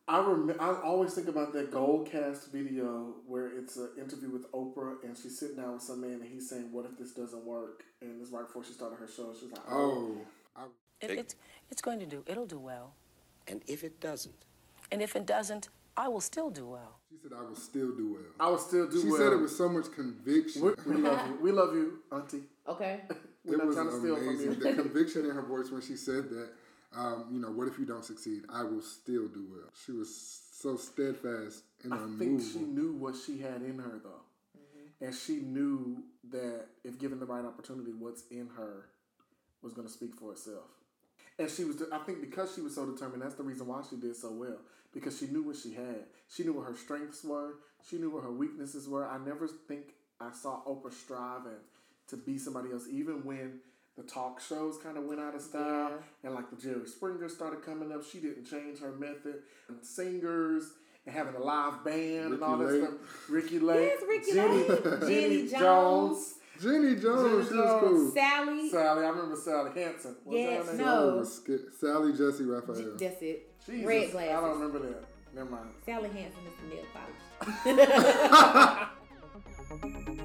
[0.09, 5.03] I rem- I always think about that Goalcast video where it's an interview with Oprah
[5.05, 7.85] and she's sitting down with some man and he's saying, "What if this doesn't work?"
[8.01, 9.35] And it's right before she started her show.
[9.39, 10.27] She's like, Oh, oh.
[10.57, 10.63] I,
[11.05, 11.35] It, it's,
[11.71, 12.25] it's going to do.
[12.27, 12.95] It'll do well.
[13.47, 14.35] And if it doesn't?
[14.91, 17.01] And if it doesn't, I will still do well.
[17.11, 18.23] she said I will still do well.
[18.41, 20.63] I will still do She well." She said it with so much conviction.
[20.63, 21.39] we, we love you.
[21.43, 22.45] We love you, Auntie.
[22.67, 23.01] Okay.
[23.45, 24.53] We're it not was trying to steal from amazing.
[24.55, 24.57] you.
[24.57, 26.49] the conviction in her voice when she said that.
[26.97, 28.43] Um, you know, what if you don't succeed?
[28.49, 29.71] I will still do well.
[29.85, 32.19] She was so steadfast and I unmovable.
[32.19, 34.23] think she knew what she had in her though,
[35.07, 38.87] and she knew that if given the right opportunity, what's in her
[39.63, 40.65] was going to speak for itself.
[41.39, 43.23] And she was, I think, because she was so determined.
[43.23, 44.59] That's the reason why she did so well
[44.93, 46.07] because she knew what she had.
[46.29, 47.55] She knew what her strengths were.
[47.89, 49.07] She knew what her weaknesses were.
[49.07, 51.61] I never think I saw Oprah striving
[52.09, 53.61] to be somebody else, even when.
[53.99, 55.91] The talk shows kind of went out of style,
[56.23, 58.03] and like the Jerry Springer started coming up.
[58.05, 59.43] She didn't change her method.
[59.69, 60.73] And singers
[61.05, 63.29] and having a live band and all that Ricky stuff.
[63.29, 66.35] Ricki Lake, Yes, Ricki Jenny, Lake, Jenny Jenny Jones, Jones.
[66.63, 67.81] Jenny Jones, Jenny Jones.
[67.83, 68.11] cool.
[68.15, 68.71] Sally.
[68.71, 69.05] Sally.
[69.05, 70.15] I remember Sally Hansen.
[70.25, 70.87] What's Yes, her name?
[70.87, 70.93] no.
[70.95, 72.97] Sally, was sca- Sally Jessy Raphael.
[72.99, 73.51] That's it.
[73.67, 74.31] Jesus, Red glasses.
[74.31, 75.05] I don't remember that.
[75.35, 75.71] Never mind.
[75.85, 78.89] Sally Hansen is the nail polish.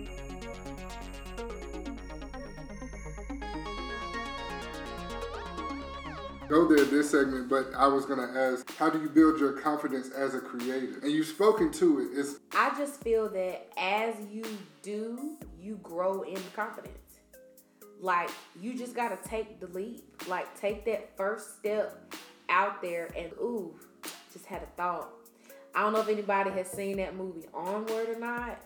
[6.51, 10.09] Go there this segment, but I was gonna ask, how do you build your confidence
[10.09, 10.99] as a creator?
[11.01, 12.09] And you've spoken to it.
[12.11, 14.43] It's I just feel that as you
[14.81, 16.97] do, you grow in confidence.
[18.01, 20.03] Like you just gotta take the leap.
[20.27, 22.13] Like take that first step
[22.49, 23.73] out there and ooh,
[24.33, 25.07] just had a thought.
[25.73, 28.59] I don't know if anybody has seen that movie Onward or not,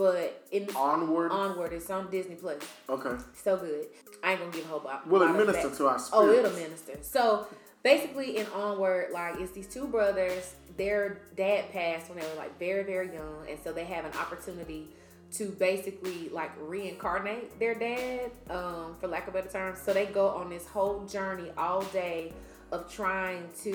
[0.00, 1.30] but in Onward.
[1.30, 2.56] Onward is on Disney Plus.
[2.88, 3.22] Okay.
[3.34, 3.84] So good.
[4.24, 5.06] I ain't gonna give a whole lot.
[5.06, 6.96] Will it minister to our Oh, it'll minister.
[7.02, 7.46] So
[7.82, 10.54] basically, in Onward, like it's these two brothers.
[10.78, 14.12] Their dad passed when they were like very, very young, and so they have an
[14.14, 14.88] opportunity
[15.32, 19.76] to basically like reincarnate their dad, um, for lack of a better term.
[19.76, 22.32] So they go on this whole journey all day
[22.72, 23.74] of trying to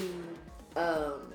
[0.76, 1.35] um,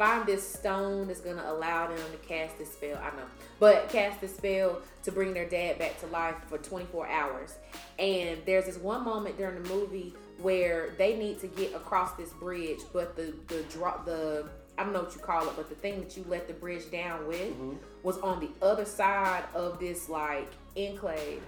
[0.00, 2.96] find this stone that's gonna allow them to cast this spell.
[2.96, 3.26] I know,
[3.58, 7.54] but cast this spell to bring their dad back to life for 24 hours.
[7.98, 12.30] And there's this one moment during the movie where they need to get across this
[12.30, 14.46] bridge, but the the drop the
[14.78, 16.90] I don't know what you call it, but the thing that you let the bridge
[16.90, 17.74] down with mm-hmm.
[18.02, 21.42] was on the other side of this like enclave.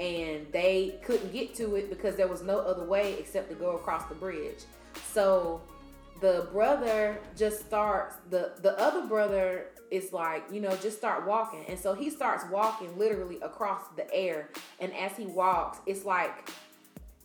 [0.00, 3.76] And they couldn't get to it because there was no other way except to go
[3.76, 4.64] across the bridge.
[5.12, 5.60] So
[6.22, 11.64] the brother just starts the the other brother is like you know just start walking
[11.68, 14.48] and so he starts walking literally across the air
[14.80, 16.48] and as he walks it's like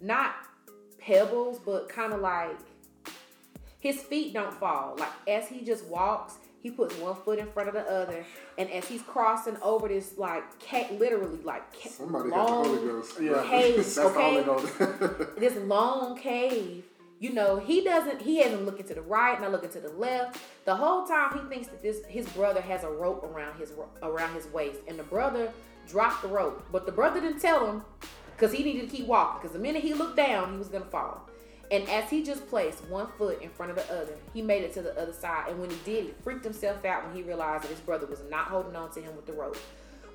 [0.01, 0.35] not
[0.99, 2.57] pebbles but kind of like
[3.79, 7.69] his feet don't fall like as he just walks he puts one foot in front
[7.69, 8.25] of the other
[8.57, 12.77] and as he's crossing over this like ca- literally like ca- somebody got the Holy
[12.79, 13.21] long Ghost.
[13.21, 13.43] Yeah.
[13.47, 15.35] cave That's the okay Holy Ghost.
[15.37, 16.83] this long cave.
[17.19, 18.21] You know, he doesn't.
[18.21, 20.39] He hasn't looking to the right, not looking to the left.
[20.65, 24.35] The whole time he thinks that this his brother has a rope around his around
[24.35, 25.51] his waist, and the brother
[25.87, 27.83] dropped the rope, but the brother didn't tell him
[28.35, 29.41] because he needed to keep walking.
[29.41, 31.27] Because the minute he looked down, he was gonna fall.
[31.71, 34.73] And as he just placed one foot in front of the other, he made it
[34.73, 35.49] to the other side.
[35.49, 38.21] And when he did, he freaked himself out when he realized that his brother was
[38.29, 39.57] not holding on to him with the rope.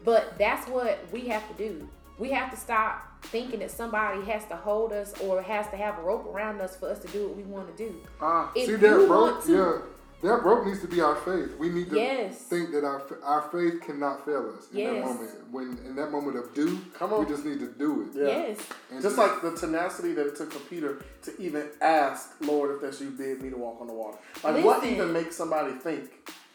[0.05, 1.89] But that's what we have to do.
[2.23, 5.99] We have to stop thinking that somebody has to hold us or has to have
[5.99, 7.97] a rope around us for us to do what we want to do.
[8.21, 9.43] Ah, if See you that rope?
[9.47, 11.57] to, Yeah, that rope needs to be our faith.
[11.59, 12.43] We need to Yes.
[12.43, 15.31] think that our our faith cannot fail us in that moment.
[15.51, 17.25] When in that moment of do, Come on.
[17.25, 18.11] we just need to do it.
[18.17, 18.27] Yeah.
[18.29, 18.59] yes,
[18.93, 22.83] And Just like the tenacity that it took for Peter to even ask, Lord, if
[22.83, 24.19] that's you, bid me to walk on the water.
[24.45, 26.05] Like, what even makes somebody think?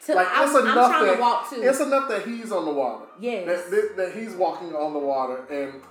[0.08, 1.62] To- like, I'm- it's I'm enough trying to that walk too.
[1.62, 3.06] it's enough that he's on the water.
[3.20, 3.46] Yes.
[3.46, 5.82] That, that, that he's walking on the water, and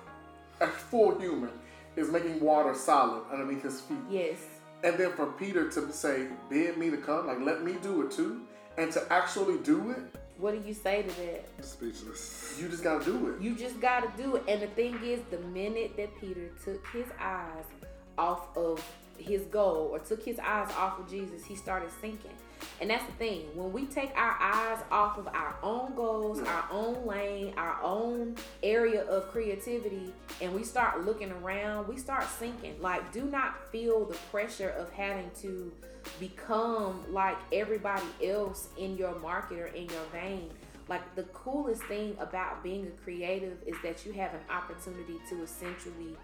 [0.61, 1.51] a full human
[1.97, 3.97] is making water solid underneath his feet.
[4.11, 4.37] yes,
[4.85, 8.11] And then for Peter to say, bid me to come, like, let me do it
[8.11, 8.43] too,
[8.77, 9.99] and to actually do it,
[10.39, 11.65] what do you say to that?
[11.65, 12.59] speechless.
[12.61, 13.41] you just gotta do it.
[13.43, 14.43] You just got to do it.
[14.47, 17.65] And the thing is, the minute that Peter took his eyes
[18.19, 18.85] off of
[19.17, 22.33] his goal or took his eyes off of Jesus, he started sinking.
[22.81, 23.47] And that's the thing.
[23.55, 28.37] When we take our eyes off of our own goals, our own lane, our own
[28.63, 32.81] area of creativity, and we start looking around, we start sinking.
[32.81, 35.73] Like, do not feel the pressure of having to
[36.21, 40.51] become like everybody else in your market or in your vein.
[40.89, 45.43] Like, the coolest thing about being a creative is that you have an opportunity to
[45.43, 46.17] essentially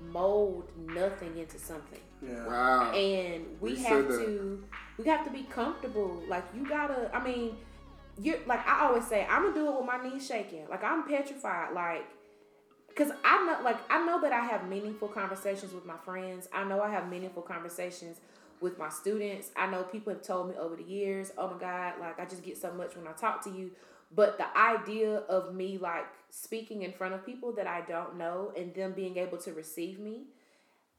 [0.00, 2.00] mold nothing into something.
[2.22, 2.46] Yeah.
[2.46, 2.92] Wow.
[2.92, 4.64] and we, We have to
[4.98, 6.22] we have to be comfortable.
[6.28, 7.56] Like you gotta i mean
[8.20, 10.66] you're like i always say i'm gonna do it with my knees shaking.
[10.68, 11.72] Like i'm petrified.
[11.72, 12.04] Like
[12.88, 16.48] because i know like i know that i have meaningful conversations with my friends.
[16.52, 18.20] I know i have meaningful conversations
[18.60, 19.52] with my students.
[19.56, 22.42] I know people have told me over the years oh my god like i just
[22.42, 23.70] get so much when i talk to you.
[24.14, 28.52] But the idea of me like speaking in front of people that i don't know
[28.56, 30.24] and them being able to receive me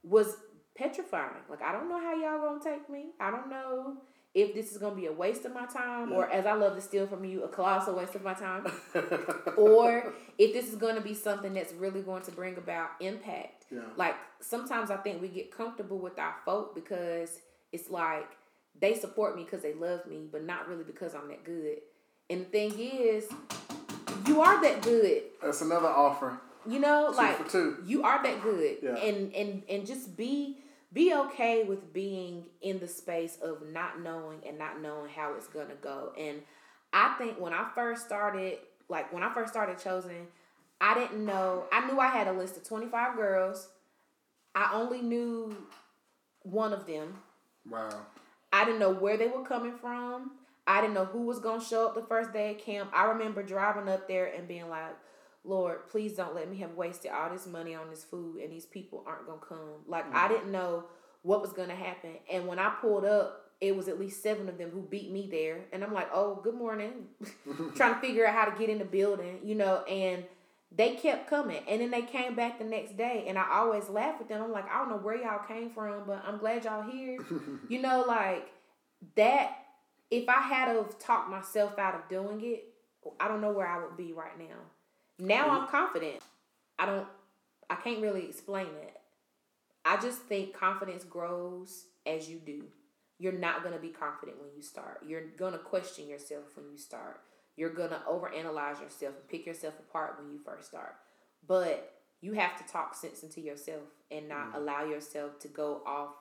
[0.02, 0.36] was
[0.74, 1.42] petrifying.
[1.48, 3.10] Like I don't know how y'all gonna take me.
[3.20, 3.98] I don't know
[4.32, 6.80] if this is gonna be a waste of my time, or as I love to
[6.80, 8.66] steal from you, a colossal waste of my time,
[9.56, 13.66] or if this is gonna be something that's really going to bring about impact.
[13.70, 13.80] Yeah.
[13.96, 17.40] Like sometimes I think we get comfortable with our folk because
[17.72, 18.28] it's like
[18.80, 21.78] they support me because they love me, but not really because I'm that good.
[22.30, 23.28] And the thing is,
[24.30, 26.38] you are that good That's another offer.
[26.66, 27.38] you know Two like
[27.86, 28.96] you are that good Yeah.
[28.96, 30.58] and and and just be
[30.92, 35.46] be okay with being in the space of not knowing and not knowing how it's
[35.48, 36.42] gonna go and
[36.92, 40.26] i think when i first started like when i first started chosen
[40.80, 43.68] i didn't know i knew i had a list of 25 girls
[44.54, 45.54] i only knew
[46.42, 47.14] one of them
[47.70, 47.90] Wow.
[48.52, 50.32] I didn't know where they were coming from.
[50.70, 52.90] I didn't know who was gonna show up the first day at camp.
[52.94, 54.96] I remember driving up there and being like,
[55.42, 58.66] Lord, please don't let me have wasted all this money on this food and these
[58.66, 59.82] people aren't gonna come.
[59.88, 60.34] Like I mm-hmm.
[60.34, 60.84] didn't know
[61.22, 62.12] what was gonna happen.
[62.32, 65.28] And when I pulled up, it was at least seven of them who beat me
[65.30, 65.64] there.
[65.72, 66.92] And I'm like, oh, good morning.
[67.74, 70.24] Trying to figure out how to get in the building, you know, and
[70.70, 71.62] they kept coming.
[71.68, 74.40] And then they came back the next day and I always laugh with them.
[74.40, 77.18] I'm like, I don't know where y'all came from, but I'm glad y'all here.
[77.68, 78.48] you know, like
[79.16, 79.56] that
[80.10, 82.64] if I had have talked myself out of doing it,
[83.18, 84.56] I don't know where I would be right now.
[85.18, 86.20] Now I'm confident.
[86.78, 87.06] I don't
[87.68, 88.96] I can't really explain it.
[89.84, 92.64] I just think confidence grows as you do.
[93.18, 95.02] You're not going to be confident when you start.
[95.06, 97.20] You're going to question yourself when you start.
[97.56, 100.96] You're going to overanalyze yourself and pick yourself apart when you first start.
[101.46, 104.56] But you have to talk sense into yourself and not mm-hmm.
[104.56, 106.14] allow yourself to go off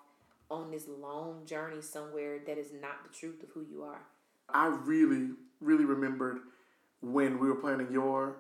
[0.50, 4.02] on this long journey somewhere that is not the truth of who you are.
[4.52, 5.30] I really,
[5.62, 6.40] really remembered
[7.02, 8.38] when we were planning your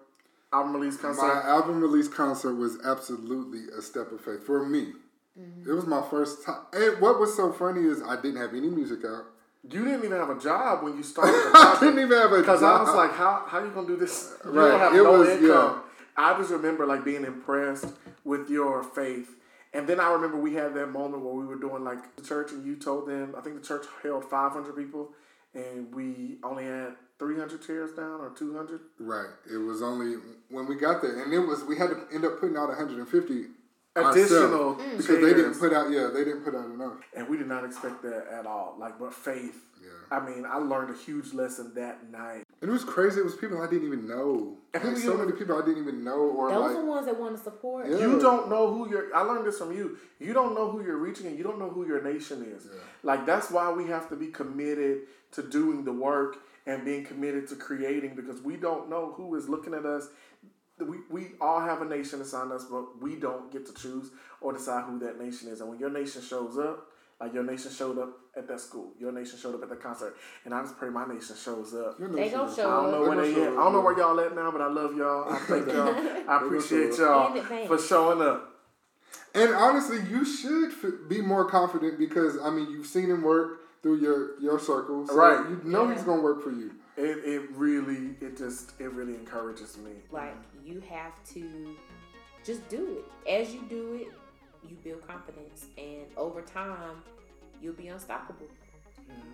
[0.51, 1.21] album release concert.
[1.27, 4.93] My album release concert was absolutely a step of faith for me.
[5.39, 5.69] Mm-hmm.
[5.69, 6.61] It was my first time.
[6.73, 9.25] And what was so funny is I didn't have any music out.
[9.63, 11.33] you didn't even have a job when you started.
[11.33, 12.41] the I didn't even have a job.
[12.41, 14.33] Because I was like, how how you gonna do this?
[14.43, 15.47] You Right, don't have it no was- income.
[15.47, 15.79] yeah.
[16.17, 17.85] I just remember like being impressed
[18.25, 19.29] with your faith.
[19.73, 22.51] And then I remember we had that moment where we were doing like the church
[22.51, 25.09] and you told them I think the church held five hundred people
[25.53, 28.81] and we only had three hundred chairs down or two hundred.
[28.99, 29.29] Right.
[29.51, 30.15] It was only
[30.49, 33.45] when we got there, and it was we had to end up putting out 150
[33.95, 34.79] Additional mm.
[34.79, 35.89] ourselves, because they didn't put out.
[35.91, 36.97] Yeah, they didn't put out enough.
[37.15, 38.75] And we did not expect that at all.
[38.79, 39.65] Like but faith.
[39.81, 39.89] Yeah.
[40.11, 42.43] I mean, I learned a huge lesson that night.
[42.61, 43.21] And it was crazy.
[43.21, 44.57] It was people I didn't even know.
[44.73, 47.05] And Like, so many people I didn't even know, or Those like are the ones
[47.05, 47.89] that want to support.
[47.89, 47.97] Yeah.
[47.97, 49.15] You don't know who you're.
[49.15, 49.97] I learned this from you.
[50.19, 52.67] You don't know who you're reaching, and you don't know who your nation is.
[53.01, 57.47] Like that's why we have to be committed to doing the work and being committed
[57.47, 60.09] to creating because we don't know who is looking at us.
[60.77, 64.53] We we all have a nation assigned us, but we don't get to choose or
[64.53, 65.61] decide who that nation is.
[65.61, 66.87] And when your nation shows up,
[67.19, 70.15] like your nation showed up at that school, your nation showed up at the concert,
[70.45, 71.99] and I just pray my nation shows up.
[71.99, 73.09] Your They nation gonna is- show I don't know up.
[73.15, 73.51] where they gonna at.
[73.53, 75.31] I don't know where y'all at now, but I love y'all.
[75.33, 76.29] I thank y'all.
[76.29, 78.45] I appreciate y'all for showing up.
[79.35, 83.59] And honestly, you should f- be more confident because I mean you've seen him work
[83.83, 85.47] through your your circle, so Right.
[85.49, 85.93] You know Yeah.
[85.95, 86.71] he's gonna work for you.
[86.97, 89.91] It, it really it just it really encourages me.
[90.11, 91.75] Like you have to
[92.43, 93.29] just do it.
[93.31, 94.07] As you do it,
[94.67, 97.03] you build confidence, and over time,
[97.61, 98.47] you'll be unstoppable.
[99.09, 99.31] Mm-hmm.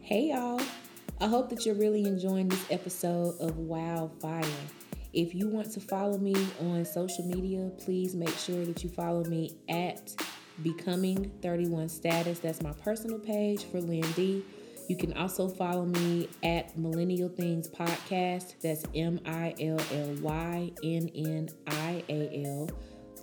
[0.00, 0.60] Hey y'all.
[1.20, 4.42] I hope that you're really enjoying this episode of Wildfire.
[5.12, 9.22] If you want to follow me on social media, please make sure that you follow
[9.24, 10.12] me at
[10.64, 12.40] Becoming 31 Status.
[12.40, 14.42] That's my personal page for Lynn D.
[14.88, 18.60] You can also follow me at Millynnial Things Podcast.
[18.60, 22.68] That's M I L L Y N N I A L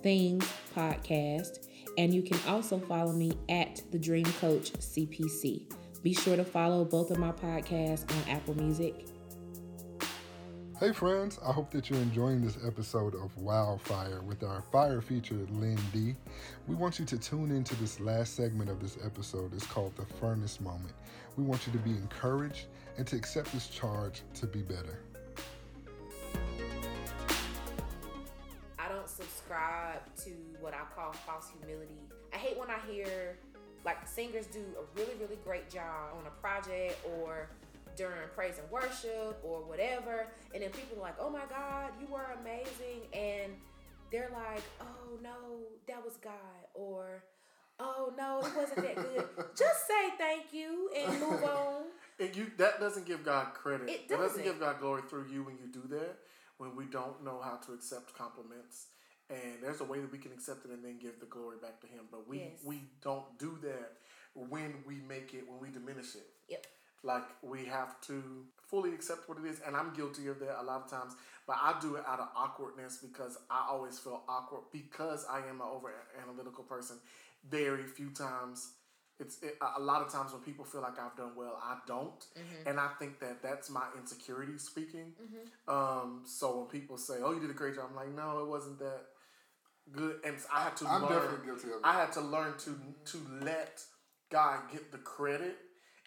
[0.02, 1.68] Things Podcast.
[1.98, 5.70] And you can also follow me at the Dream Coach CPC.
[6.02, 9.06] Be sure to follow both of my podcasts on Apple Music.
[10.80, 15.46] Hey friends, I hope that you're enjoying this episode of Wildfire with our fire feature,
[15.50, 16.16] Lynn D.
[16.66, 19.52] We want you to tune into this last segment of this episode.
[19.52, 20.94] It's called The Furnace Moment.
[21.36, 22.66] We want you to be encouraged
[22.96, 25.00] and to accept this charge to be better.
[28.78, 31.98] I don't subscribe to what I call false humility.
[32.32, 33.38] I hate when I hear
[33.84, 37.48] like singers do a really, really great job on a project or
[37.96, 42.06] during praise and worship or whatever, and then people are like, "Oh my God, you
[42.06, 43.52] were amazing," and
[44.10, 47.24] they're like, "Oh no, that was God," or
[47.80, 51.84] "Oh no, it wasn't that good." Just say thank you and move on.
[52.18, 53.88] And you that doesn't give God credit.
[53.88, 54.44] It doesn't doesn't.
[54.44, 56.16] give God glory through you when you do that.
[56.58, 58.88] When we don't know how to accept compliments,
[59.30, 61.80] and there's a way that we can accept it and then give the glory back
[61.80, 62.00] to Him.
[62.10, 62.60] But we Yes.
[62.64, 63.92] we don't do that
[64.34, 66.26] when we make it when we diminish it.
[66.48, 66.66] Yep.
[67.02, 70.64] Like we have to fully accept what it is, and I'm guilty of that a
[70.64, 71.14] lot of times.
[71.46, 75.62] But I do it out of awkwardness because I always feel awkward because I am
[75.62, 75.90] an over
[76.22, 76.98] analytical person.
[77.48, 78.72] Very few times,
[79.18, 82.18] it's it, a lot of times when people feel like I've done well, I don't,
[82.18, 82.68] mm-hmm.
[82.68, 85.12] and I think that that's my insecurity speaking.
[85.22, 85.74] Mm-hmm.
[85.74, 88.48] Um, so when people say, "Oh, you did a great job," I'm like, "No, it
[88.48, 89.02] wasn't that
[89.92, 91.12] good," and I had to I'm learn.
[91.12, 91.80] definitely guilty of it.
[91.84, 92.90] I had to learn to mm-hmm.
[93.04, 93.82] to let
[94.30, 95.56] God get the credit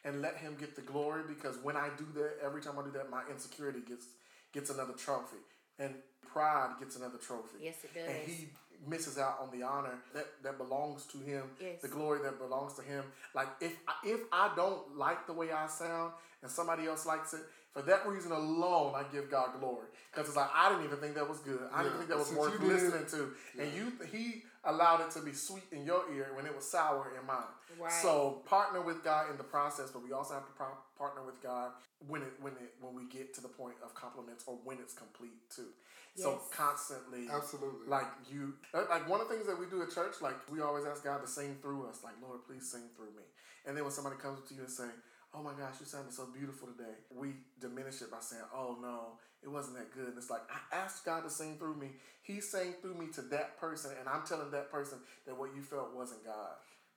[0.03, 2.91] and let Him get the glory because when I do that, every time I do
[2.91, 4.07] that, my insecurity gets
[4.53, 5.37] gets another trophy,
[5.77, 5.95] and
[6.31, 7.57] pride gets another trophy.
[7.61, 8.07] Yes, it does.
[8.07, 8.49] And He
[8.87, 11.81] misses out on the honor that, that belongs to Him, Yes.
[11.81, 13.03] the glory that belongs to Him.
[13.33, 17.33] Like if I, if I don't like the way I sound and somebody else likes
[17.33, 17.41] it.
[17.73, 21.15] For that reason alone, I give God glory because it's like I didn't even think
[21.15, 21.59] that was good.
[21.73, 25.11] I didn't think that was since worth you listening to, and you He allowed it
[25.11, 27.43] to be sweet in your ear when it was sour in mine.
[27.79, 27.91] Right.
[27.91, 31.41] So partner with God in the process, but we also have to pro- partner with
[31.41, 31.71] God
[32.07, 34.93] when it when it when we get to the point of compliments or when it's
[34.93, 35.67] complete too.
[36.15, 37.87] So constantly, Absolutely.
[37.87, 40.61] like you, uh, like one of the things that we do at church, like we
[40.61, 43.25] always ask God to sing through us, like Lord, please sing through me.
[43.65, 44.89] And then when somebody comes up to you and say,
[45.33, 49.17] "Oh my gosh, you sounded so beautiful today," we diminish it by saying, "Oh no,
[49.41, 51.91] it wasn't that good." And it's like I asked God to sing through me.
[52.21, 55.61] He sang through me to that person, and I'm telling that person that what you
[55.61, 56.55] felt wasn't God.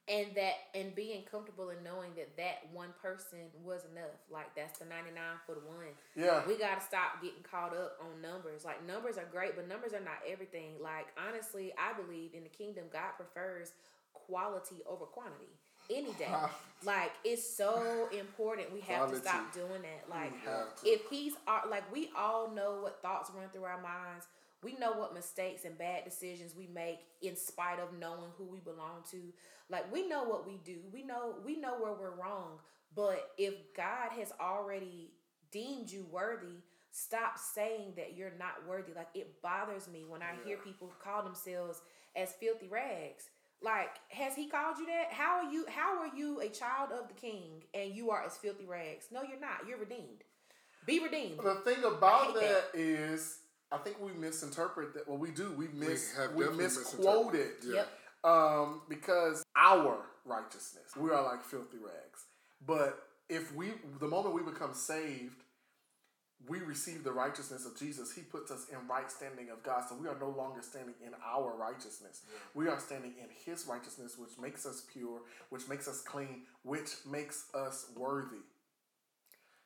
[0.08, 4.78] and that and being comfortable in knowing that that one person was enough like that's
[4.78, 6.46] the 99 for the one Yeah.
[6.46, 9.94] we got to stop getting caught up on numbers like numbers are great but numbers
[9.94, 13.72] are not everything like honestly i believe in the kingdom god prefers
[14.12, 15.50] quality over quantity
[15.90, 16.28] any day.
[16.84, 20.08] Like it's so important we have to stop doing that.
[20.10, 20.32] Like
[20.84, 24.26] if he's our- like we all know what thoughts run through our minds.
[24.62, 28.58] We know what mistakes and bad decisions we make in spite of knowing who we
[28.60, 29.18] belong to.
[29.70, 30.78] Like we know what we do.
[30.92, 32.58] We know we know where we're wrong.
[32.94, 35.10] But if god has already
[35.50, 38.92] deemed you worthy stop saying that you're not worthy.
[38.94, 41.82] Like it bothers me when i hear people call themselves
[42.16, 43.28] as filthy rags
[43.62, 47.08] like has he called you that how are you how are you a child of
[47.08, 50.22] the king and you are as filthy rags no you're not you're redeemed
[50.86, 53.38] be redeemed The thing about I hate that is,
[53.72, 55.08] I think we misinterpret that.
[55.08, 55.50] Well, we do.
[55.56, 56.16] We miss.
[56.16, 57.56] have We, definitely misquote it.
[57.64, 57.74] misinterpreted.
[57.74, 57.74] Yeah.
[57.74, 58.32] Yep.
[58.32, 62.26] Um, because our righteousness, we are like filthy rags.
[62.64, 65.42] But if we, the moment we become saved,
[66.48, 68.12] we receive the righteousness of Jesus.
[68.14, 69.84] He puts us in right standing of God.
[69.88, 72.22] So we are no longer standing in our righteousness.
[72.54, 75.20] We are standing in His righteousness, which makes us pure,
[75.50, 78.44] which makes us clean, which makes us worthy.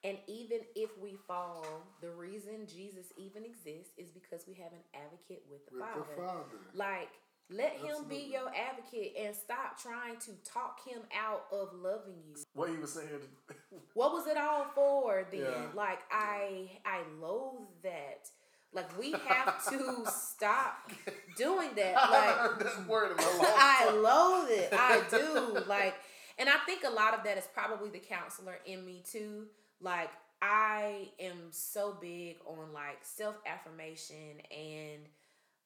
[0.02, 1.66] And even if we fall,
[2.00, 6.06] the reason Jesus even exists is because we have an advocate with the, With Father.
[6.16, 6.58] the Father.
[6.74, 7.10] Like,
[7.50, 8.16] let him Absolutely.
[8.18, 12.34] be your advocate and stop trying to talk him out of loving you.
[12.54, 13.08] What he was saying.
[13.94, 15.40] What was it all for then?
[15.40, 15.66] Yeah.
[15.74, 18.28] Like I I loathe that.
[18.72, 20.90] Like we have to stop
[21.36, 21.94] doing that.
[21.98, 24.68] I Like heard this word in a long I loathe it.
[24.72, 25.60] I do.
[25.66, 25.94] Like,
[26.38, 29.46] and I think a lot of that is probably the counselor in me too.
[29.80, 30.10] Like,
[30.42, 35.02] I am so big on like self affirmation and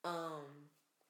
[0.05, 0.45] um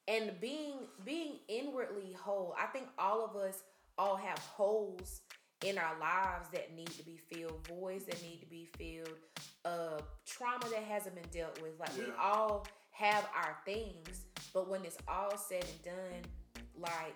[0.07, 2.55] and being being inwardly whole.
[2.59, 3.63] I think all of us
[3.97, 5.21] all have holes
[5.63, 9.17] in our lives that need to be filled, voids that need to be filled,
[9.63, 11.79] uh trauma that hasn't been dealt with.
[11.79, 16.31] Like we all have our things, but when it's all said and done,
[16.77, 17.15] like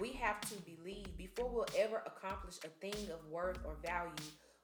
[0.00, 4.10] we have to believe before we'll ever accomplish a thing of worth or value,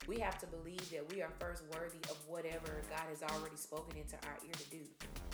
[0.06, 3.96] we have to believe that we are first worthy of whatever God has already spoken
[3.96, 5.31] into our ear to do.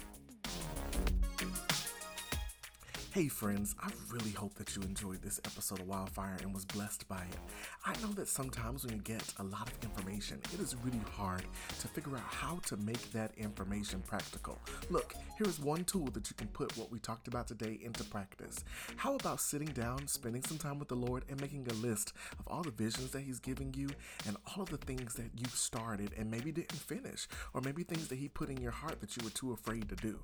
[3.19, 7.09] Hey, friends, I really hope that you enjoyed this episode of Wildfire and was blessed
[7.09, 7.39] by it.
[7.85, 11.43] I know that sometimes when you get a lot of information, it is really hard
[11.81, 14.61] to figure out how to make that information practical.
[14.89, 18.05] Look, here is one tool that you can put what we talked about today into
[18.05, 18.63] practice.
[18.95, 22.47] How about sitting down, spending some time with the Lord, and making a list of
[22.47, 23.89] all the visions that He's giving you
[24.29, 28.07] and all of the things that you started and maybe didn't finish, or maybe things
[28.07, 30.21] that He put in your heart that you were too afraid to do?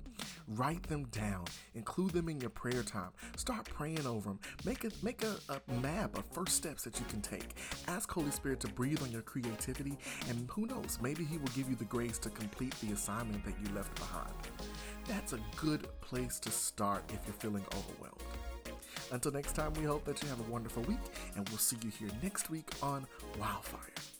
[0.47, 1.43] Write them down,
[1.73, 3.09] include them in your prayer time.
[3.35, 4.39] Start praying over them.
[4.65, 7.49] Make a make a, a map of first steps that you can take.
[7.87, 9.97] Ask Holy Spirit to breathe on your creativity,
[10.29, 13.55] and who knows, maybe He will give you the grace to complete the assignment that
[13.61, 14.33] you left behind.
[15.07, 18.21] That's a good place to start if you're feeling overwhelmed.
[19.11, 20.99] Until next time, we hope that you have a wonderful week,
[21.35, 23.05] and we'll see you here next week on
[23.39, 24.14] Wildfire.